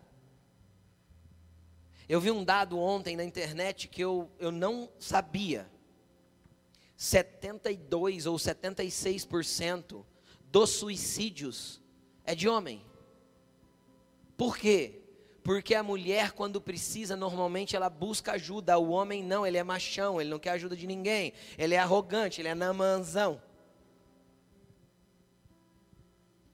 [2.09, 5.70] Eu vi um dado ontem na internet que eu, eu não sabia.
[6.97, 10.07] 72 ou 76%
[10.51, 11.82] dos suicídios
[12.25, 12.85] é de homem.
[14.37, 15.03] Por quê?
[15.43, 18.79] Porque a mulher, quando precisa, normalmente ela busca ajuda.
[18.79, 21.33] O homem não, ele é machão, ele não quer ajuda de ninguém.
[21.59, 23.43] Ele é arrogante, ele é namanzão.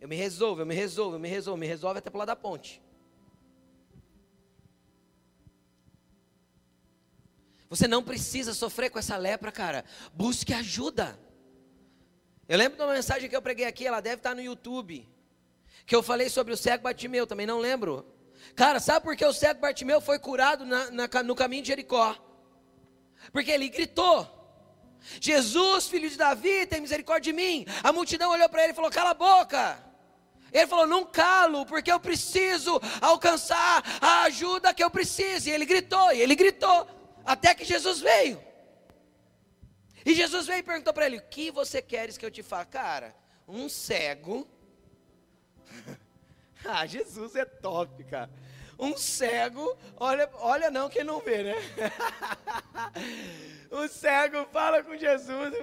[0.00, 2.80] Eu me resolvo, eu me resolvo, eu me resolvo, me resolve até pular da ponte.
[7.68, 9.84] Você não precisa sofrer com essa lepra, cara.
[10.14, 11.18] Busque ajuda.
[12.48, 15.06] Eu lembro de uma mensagem que eu preguei aqui, ela deve estar no YouTube
[15.88, 18.06] que eu falei sobre o cego Bartimeu, também não lembro.
[18.54, 22.14] Cara, sabe por que o cego Bartimeu foi curado na, na, no caminho de Jericó?
[23.32, 24.28] Porque ele gritou:
[25.18, 27.64] Jesus, filho de Davi, tem misericórdia de mim.
[27.82, 29.82] A multidão olhou para ele e falou: Cala a boca.
[30.52, 35.48] Ele falou: Não calo, porque eu preciso alcançar a ajuda que eu preciso.
[35.48, 36.86] E ele gritou, e ele gritou,
[37.24, 38.38] até que Jesus veio.
[40.04, 42.66] E Jesus veio e perguntou para ele: O que você queres que eu te faça?
[42.66, 43.16] Cara,
[43.48, 44.46] um cego
[46.64, 48.30] ah, Jesus é top, cara.
[48.78, 51.54] Um cego, olha, olha não quem não vê, né?
[53.70, 55.54] o cego fala com Jesus.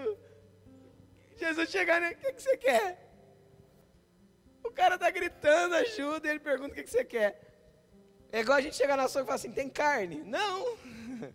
[1.38, 3.02] Jesus chega nele, o que, que você quer?
[4.64, 7.42] O cara tá gritando ajuda ele pergunta o que, que você quer.
[8.32, 10.24] É igual a gente chegar na açougue e falar assim, tem carne?
[10.24, 10.76] Não.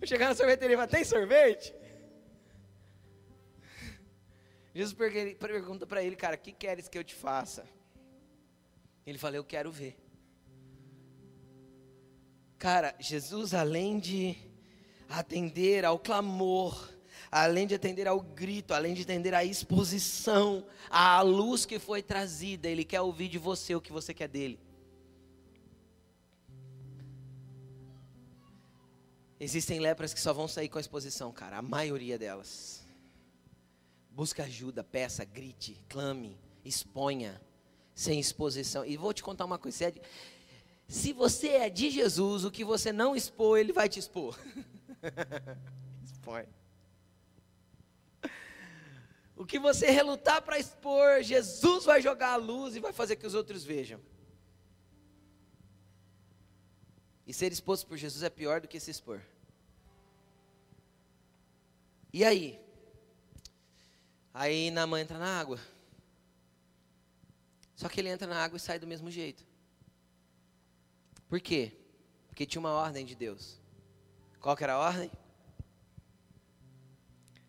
[0.00, 1.74] Eu chegar na sorveteria e falar, tem sorvete?
[4.74, 4.96] Jesus
[5.38, 7.64] pergunta para ele, cara, o que queres que eu te faça?
[9.06, 9.96] Ele fala, eu quero ver.
[12.58, 14.36] Cara, Jesus, além de
[15.08, 16.90] atender ao clamor,
[17.30, 22.68] além de atender ao grito, além de atender à exposição, à luz que foi trazida,
[22.68, 24.60] Ele quer ouvir de você o que você quer dele.
[29.40, 32.86] Existem lepras que só vão sair com a exposição, cara, a maioria delas.
[34.08, 37.40] Busca ajuda, peça, grite, clame, exponha.
[37.94, 38.84] Sem exposição.
[38.84, 39.94] E vou te contar uma coisa: se, é
[40.88, 44.38] se você é de Jesus, o que você não expor, ele vai te expor.
[46.04, 46.46] Expõe.
[49.34, 53.26] O que você relutar para expor, Jesus vai jogar a luz e vai fazer que
[53.26, 54.00] os outros vejam.
[57.26, 59.20] E ser exposto por Jesus é pior do que se expor.
[62.12, 62.60] E aí?
[64.34, 65.58] Aí Namã entra na água.
[67.82, 69.44] Só que ele entra na água e sai do mesmo jeito.
[71.28, 71.76] Por quê?
[72.28, 73.60] Porque tinha uma ordem de Deus.
[74.38, 75.10] Qual que era a ordem?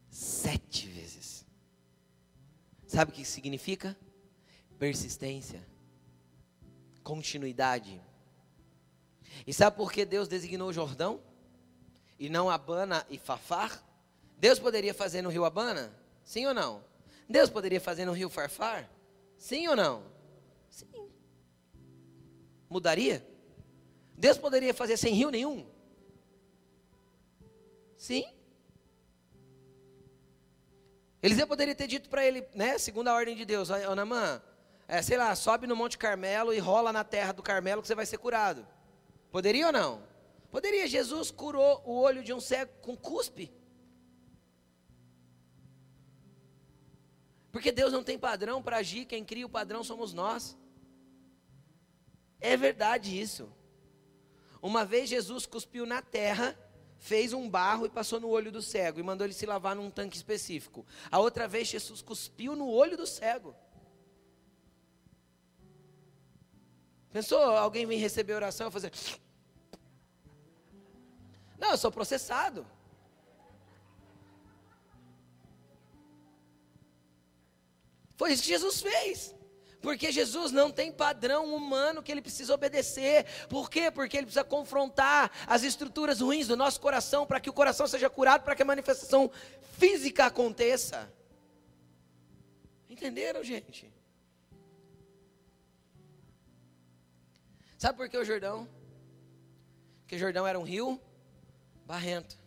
[0.10, 1.46] Sete vezes.
[2.88, 3.96] Sabe o que significa?
[4.80, 5.64] Persistência.
[7.04, 8.02] Continuidade.
[9.46, 11.22] E sabe por que Deus designou o Jordão?
[12.18, 13.84] E não Abana e Fafar?
[14.40, 15.94] Deus poderia fazer no rio Abana?
[16.24, 16.84] Sim ou não?
[17.30, 18.90] Deus poderia fazer no rio Farfar?
[19.38, 20.13] Sim ou não?
[20.74, 21.08] Sim.
[22.68, 23.24] Mudaria?
[24.18, 25.70] Deus poderia fazer sem rio nenhum?
[27.96, 28.26] Sim.
[31.22, 34.42] Eliseu poderia ter dito para ele, né, segundo a ordem de Deus, Anamã,
[34.88, 37.96] é, sei lá, sobe no Monte Carmelo e rola na terra do Carmelo que você
[37.96, 38.68] vai ser curado.
[39.32, 40.04] Poderia ou não?
[40.52, 40.88] Poderia.
[40.88, 43.54] Jesus curou o olho de um cego com cuspe.
[47.52, 50.58] Porque Deus não tem padrão para agir, quem cria o padrão somos nós.
[52.44, 53.50] É verdade isso.
[54.62, 56.60] Uma vez Jesus cuspiu na terra,
[57.00, 59.90] fez um barro e passou no olho do cego e mandou ele se lavar num
[59.90, 60.86] tanque específico.
[61.10, 63.56] A outra vez Jesus cuspiu no olho do cego.
[67.14, 68.92] Pensou alguém vir receber oração e fazer.
[71.58, 72.68] Não, eu sou processado.
[78.18, 79.34] Foi isso que Jesus fez.
[79.84, 83.26] Porque Jesus não tem padrão humano que ele precisa obedecer.
[83.50, 83.92] Por quê?
[83.92, 88.10] Porque ele precisa confrontar as estruturas ruins do nosso coração para que o coração seja
[88.10, 89.30] curado, para que a manifestação
[89.78, 91.14] física aconteça.
[92.90, 93.94] Entenderam, gente?
[97.78, 98.66] Sabe por que o Jordão?
[100.00, 100.98] Porque o Jordão era um rio
[101.86, 102.40] barrento.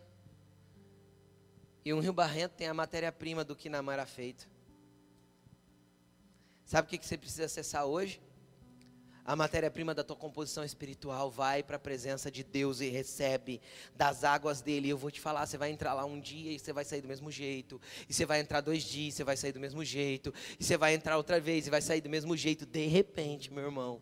[1.85, 4.56] E um rio barrento tem a matéria-prima do que na mar era feito.
[6.67, 8.21] Sabe o que você precisa acessar hoje?
[9.23, 13.61] A matéria-prima da tua composição espiritual vai para a presença de Deus e recebe
[13.95, 14.89] das águas dele.
[14.89, 17.07] Eu vou te falar, você vai entrar lá um dia e você vai sair do
[17.07, 17.79] mesmo jeito.
[18.09, 20.33] E você vai entrar dois dias, e você vai sair do mesmo jeito.
[20.59, 22.65] E você vai entrar outra vez e vai sair do mesmo jeito.
[22.65, 24.01] De repente, meu irmão,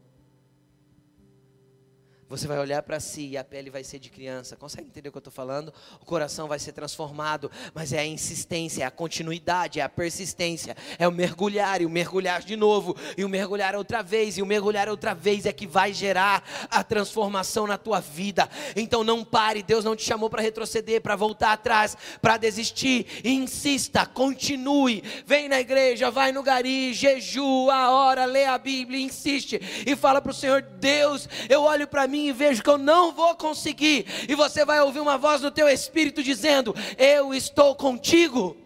[2.27, 4.55] você vai olhar para si e a pele vai ser de criança.
[4.55, 5.71] Consegue entender o que eu estou falando?
[6.01, 10.75] O coração vai ser transformado, mas é a insistência, é a continuidade, é a persistência,
[10.97, 14.45] é o mergulhar e o mergulhar de novo, e o mergulhar outra vez, e o
[14.45, 18.49] mergulhar outra vez é que vai gerar a transformação na tua vida.
[18.75, 23.05] Então não pare, Deus não te chamou para retroceder, para voltar atrás, para desistir.
[23.23, 25.03] Insista, continue.
[25.27, 30.31] Vem na igreja, vai no gari, jejua, ora, lê a Bíblia, insiste e fala para
[30.31, 34.05] o Senhor: Deus, eu olho para mim mim e vejo que eu não vou conseguir,
[34.29, 38.57] e você vai ouvir uma voz no teu espírito dizendo: Eu estou contigo.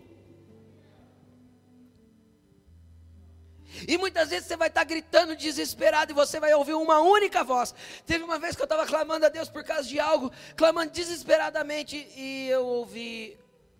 [3.87, 7.73] E muitas vezes você vai estar gritando desesperado e você vai ouvir uma única voz.
[8.05, 11.95] Teve uma vez que eu estava clamando a Deus por causa de algo, clamando desesperadamente,
[12.15, 13.37] e eu ouvi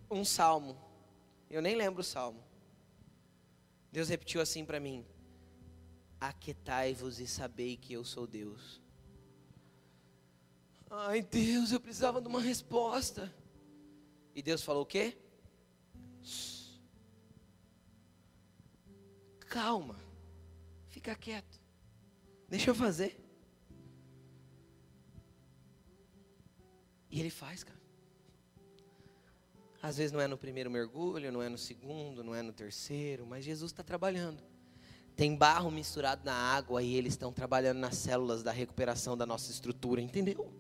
[0.09, 0.77] um salmo.
[1.49, 2.41] Eu nem lembro o salmo.
[3.91, 5.05] Deus repetiu assim para mim:
[6.19, 8.81] Aquetai-vos e sabei que eu sou Deus.
[10.89, 13.31] Ai, Deus, eu precisava de uma resposta.
[14.33, 15.15] E Deus falou o quê?
[19.41, 19.95] Calma.
[20.87, 21.59] Fica quieto.
[22.47, 23.19] Deixa eu fazer.
[27.11, 27.79] E ele faz, cara.
[29.81, 33.25] Às vezes não é no primeiro mergulho, não é no segundo, não é no terceiro,
[33.25, 34.43] mas Jesus está trabalhando.
[35.15, 39.51] Tem barro misturado na água e eles estão trabalhando nas células da recuperação da nossa
[39.51, 40.51] estrutura, entendeu?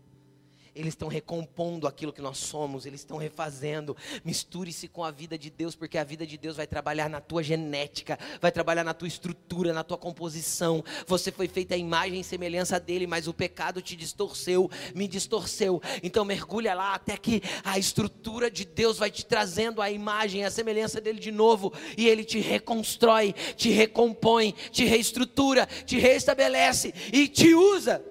[0.79, 3.97] Eles estão recompondo aquilo que nós somos, eles estão refazendo.
[4.23, 7.43] Misture-se com a vida de Deus, porque a vida de Deus vai trabalhar na tua
[7.43, 10.81] genética, vai trabalhar na tua estrutura, na tua composição.
[11.05, 15.81] Você foi feita a imagem e semelhança dele, mas o pecado te distorceu, me distorceu.
[16.01, 20.51] Então mergulha lá até que a estrutura de Deus vai te trazendo a imagem, a
[20.51, 27.27] semelhança dele de novo, e ele te reconstrói, te recompõe, te reestrutura, te restabelece e
[27.27, 28.08] te usa.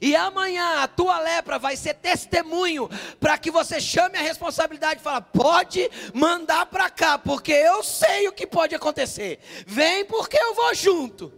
[0.00, 2.88] E amanhã a tua lepra vai ser testemunho
[3.18, 8.28] para que você chame a responsabilidade e fala: pode mandar para cá, porque eu sei
[8.28, 9.38] o que pode acontecer.
[9.66, 11.32] Vem porque eu vou junto.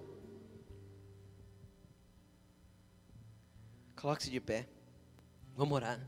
[4.00, 4.68] Coloque-se de pé.
[5.56, 6.00] Vamos orar.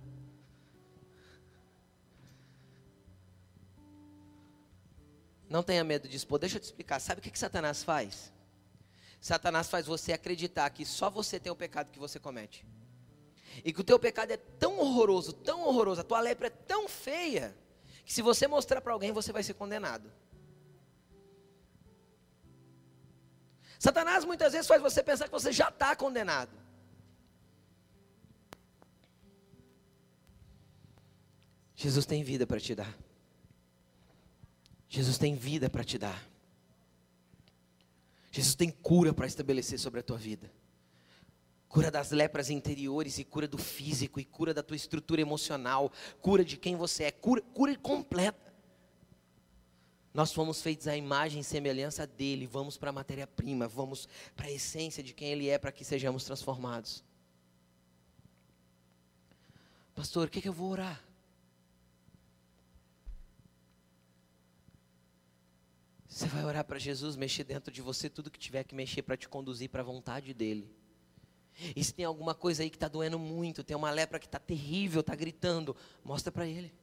[5.49, 6.39] Não tenha medo de expor.
[6.39, 7.01] Deixa eu te explicar.
[7.01, 8.33] Sabe o que, que Satanás faz?
[9.21, 12.67] Satanás faz você acreditar que só você tem o pecado que você comete.
[13.65, 16.89] E que o teu pecado é tão horroroso, tão horroroso, a tua lepra é tão
[16.89, 17.55] feia,
[18.05, 20.11] que se você mostrar para alguém, você vai ser condenado.
[23.79, 26.51] Satanás muitas vezes faz você pensar que você já está condenado.
[31.75, 32.95] Jesus tem vida para te dar.
[34.87, 36.30] Jesus tem vida para te dar.
[38.31, 40.51] Jesus tem cura para estabelecer sobre a tua vida.
[41.69, 46.45] Cura das lepras interiores e cura do físico e cura da tua estrutura emocional, cura
[46.45, 48.51] de quem você é, cura, cura completa.
[50.13, 54.51] Nós fomos feitos à imagem e semelhança dele, vamos para a matéria-prima, vamos para a
[54.51, 57.05] essência de quem ele é para que sejamos transformados.
[59.95, 61.05] Pastor, o que, que eu vou orar?
[66.21, 69.17] Você vai orar para Jesus mexer dentro de você tudo que tiver que mexer para
[69.17, 70.71] te conduzir para a vontade dEle.
[71.75, 74.39] E se tem alguma coisa aí que está doendo muito, tem uma lepra que está
[74.39, 76.75] terrível, está gritando, mostra para Ele.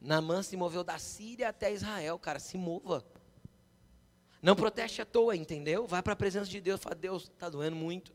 [0.00, 3.04] Namã se moveu da Síria até Israel, cara, se mova.
[4.40, 5.86] Não proteste à toa, entendeu?
[5.86, 8.10] Vai para a presença de Deus, fala, Deus, está doendo muito.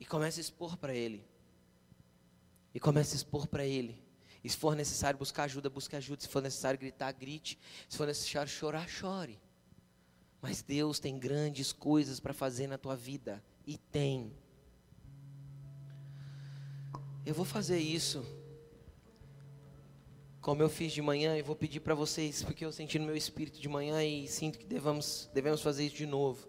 [0.00, 1.24] E comece a expor para Ele.
[2.74, 4.03] E comece a expor para Ele.
[4.44, 6.20] E se for necessário buscar ajuda, busque ajuda.
[6.20, 7.58] Se for necessário gritar, grite.
[7.88, 9.40] Se for necessário chorar, chore.
[10.42, 13.42] Mas Deus tem grandes coisas para fazer na tua vida.
[13.66, 14.30] E tem.
[17.24, 18.22] Eu vou fazer isso.
[20.42, 23.16] Como eu fiz de manhã, eu vou pedir para vocês, porque eu senti no meu
[23.16, 26.46] espírito de manhã e sinto que devemos, devemos fazer isso de novo.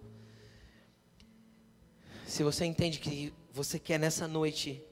[2.28, 4.84] Se você entende que você quer nessa noite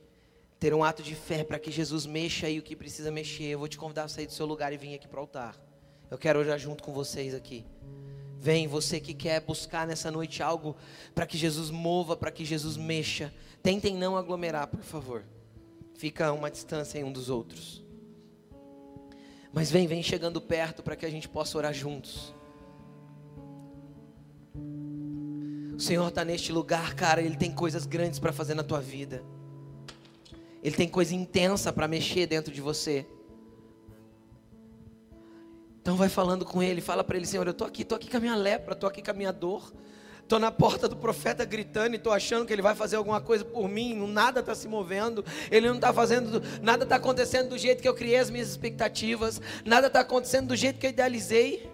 [0.64, 3.60] ter um ato de fé para que Jesus mexa aí o que precisa mexer, eu
[3.60, 5.58] vou te convidar a sair do seu lugar e vir aqui para o altar.
[6.10, 7.66] Eu quero orar junto com vocês aqui.
[8.40, 10.74] Vem, você que quer buscar nessa noite algo
[11.14, 13.34] para que Jesus mova, para que Jesus mexa.
[13.62, 15.26] Tentem não aglomerar, por favor.
[15.96, 17.84] Fica uma distância em um dos outros.
[19.52, 22.34] Mas vem, vem chegando perto para que a gente possa orar juntos.
[25.76, 27.22] O Senhor está neste lugar, cara.
[27.22, 29.26] Ele tem coisas grandes para fazer na tua vida.
[30.64, 33.06] Ele tem coisa intensa para mexer dentro de você.
[35.82, 38.16] Então vai falando com ele, fala para ele, Senhor, eu estou aqui, estou aqui com
[38.16, 39.74] a minha lepra, estou aqui com a minha dor.
[40.22, 43.44] Estou na porta do profeta gritando e estou achando que ele vai fazer alguma coisa
[43.44, 47.82] por mim, nada está se movendo, ele não está fazendo, nada está acontecendo do jeito
[47.82, 51.70] que eu criei as minhas expectativas, nada está acontecendo do jeito que eu idealizei.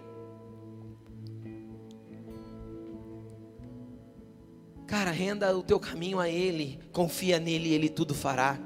[4.88, 8.58] Cara, renda o teu caminho a Ele, confia nele, Ele tudo fará.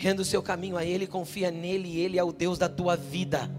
[0.00, 3.50] Renda o seu caminho a Ele, confia nele, Ele é o Deus da tua vida.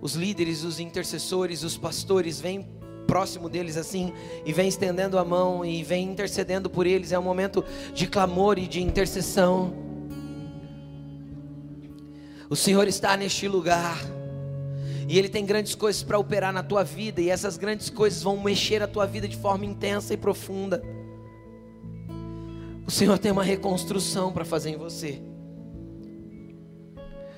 [0.00, 2.68] Os líderes, os intercessores, os pastores, vêm
[3.04, 4.12] próximo deles assim
[4.46, 7.10] e vem estendendo a mão e vem intercedendo por eles.
[7.10, 9.74] É um momento de clamor e de intercessão.
[12.48, 13.98] O Senhor está neste lugar.
[15.08, 18.40] E Ele tem grandes coisas para operar na tua vida, e essas grandes coisas vão
[18.40, 20.80] mexer a tua vida de forma intensa e profunda.
[22.86, 25.22] O Senhor tem uma reconstrução para fazer em você.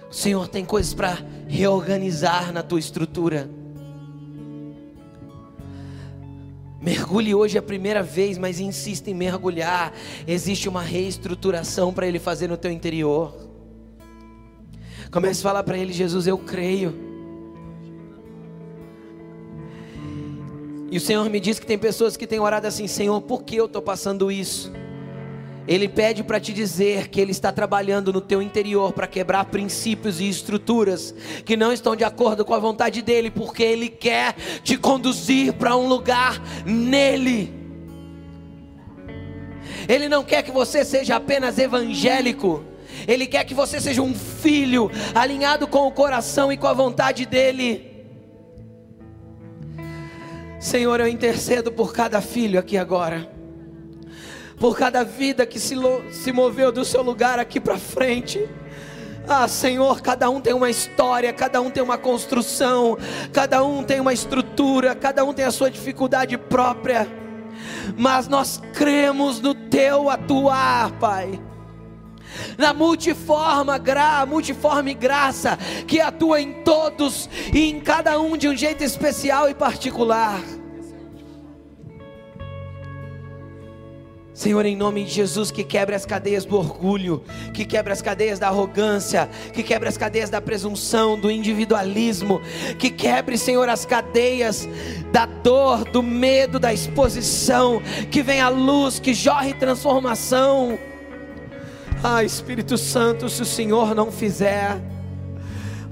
[0.08, 1.18] O Senhor tem coisas para
[1.48, 3.50] reorganizar na tua estrutura.
[6.80, 9.92] Mergulhe hoje a primeira vez, mas insista em mergulhar.
[10.26, 13.34] Existe uma reestruturação para Ele fazer no teu interior.
[15.10, 16.94] Comece a falar para Ele, Jesus, eu creio.
[20.90, 23.56] E o Senhor me diz que tem pessoas que têm orado assim, Senhor, por que
[23.56, 24.70] eu estou passando isso?
[25.66, 30.20] Ele pede para te dizer que Ele está trabalhando no teu interior para quebrar princípios
[30.20, 34.76] e estruturas que não estão de acordo com a vontade dEle, porque Ele quer te
[34.76, 37.52] conduzir para um lugar nele.
[39.88, 42.62] Ele não quer que você seja apenas evangélico,
[43.08, 47.24] Ele quer que você seja um filho alinhado com o coração e com a vontade
[47.24, 47.90] dEle.
[50.60, 53.33] Senhor, eu intercedo por cada filho aqui agora
[54.58, 55.74] por cada vida que se,
[56.10, 58.48] se moveu do seu lugar aqui para frente.
[59.26, 62.98] Ah, Senhor, cada um tem uma história, cada um tem uma construção,
[63.32, 67.08] cada um tem uma estrutura, cada um tem a sua dificuldade própria,
[67.96, 71.40] mas nós cremos no Teu atuar, Pai
[72.58, 78.56] na multiforma, gra, multiforme graça que atua em todos e em cada um de um
[78.56, 80.40] jeito especial e particular.
[84.34, 87.22] Senhor, em nome de Jesus, que quebre as cadeias do orgulho,
[87.54, 92.40] que quebre as cadeias da arrogância, que quebre as cadeias da presunção, do individualismo,
[92.76, 94.68] que quebre, Senhor, as cadeias
[95.12, 97.80] da dor, do medo, da exposição,
[98.10, 100.76] que venha a luz, que jorre transformação.
[102.02, 104.80] Ah, Espírito Santo, se o Senhor não fizer,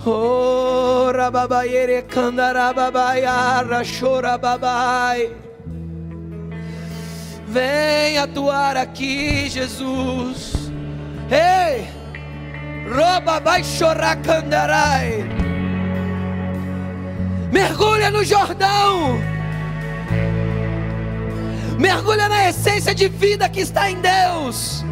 [0.05, 5.52] Oh, rababaiere candarababaiara chorababai.
[7.53, 10.55] Vem atuar aqui, Jesus.
[11.31, 11.87] Ei!
[12.91, 15.23] Roba vai chorar candarai.
[17.53, 19.21] Mergulha no Jordão.
[21.79, 24.83] Mergulha na essência de vida que está em Deus.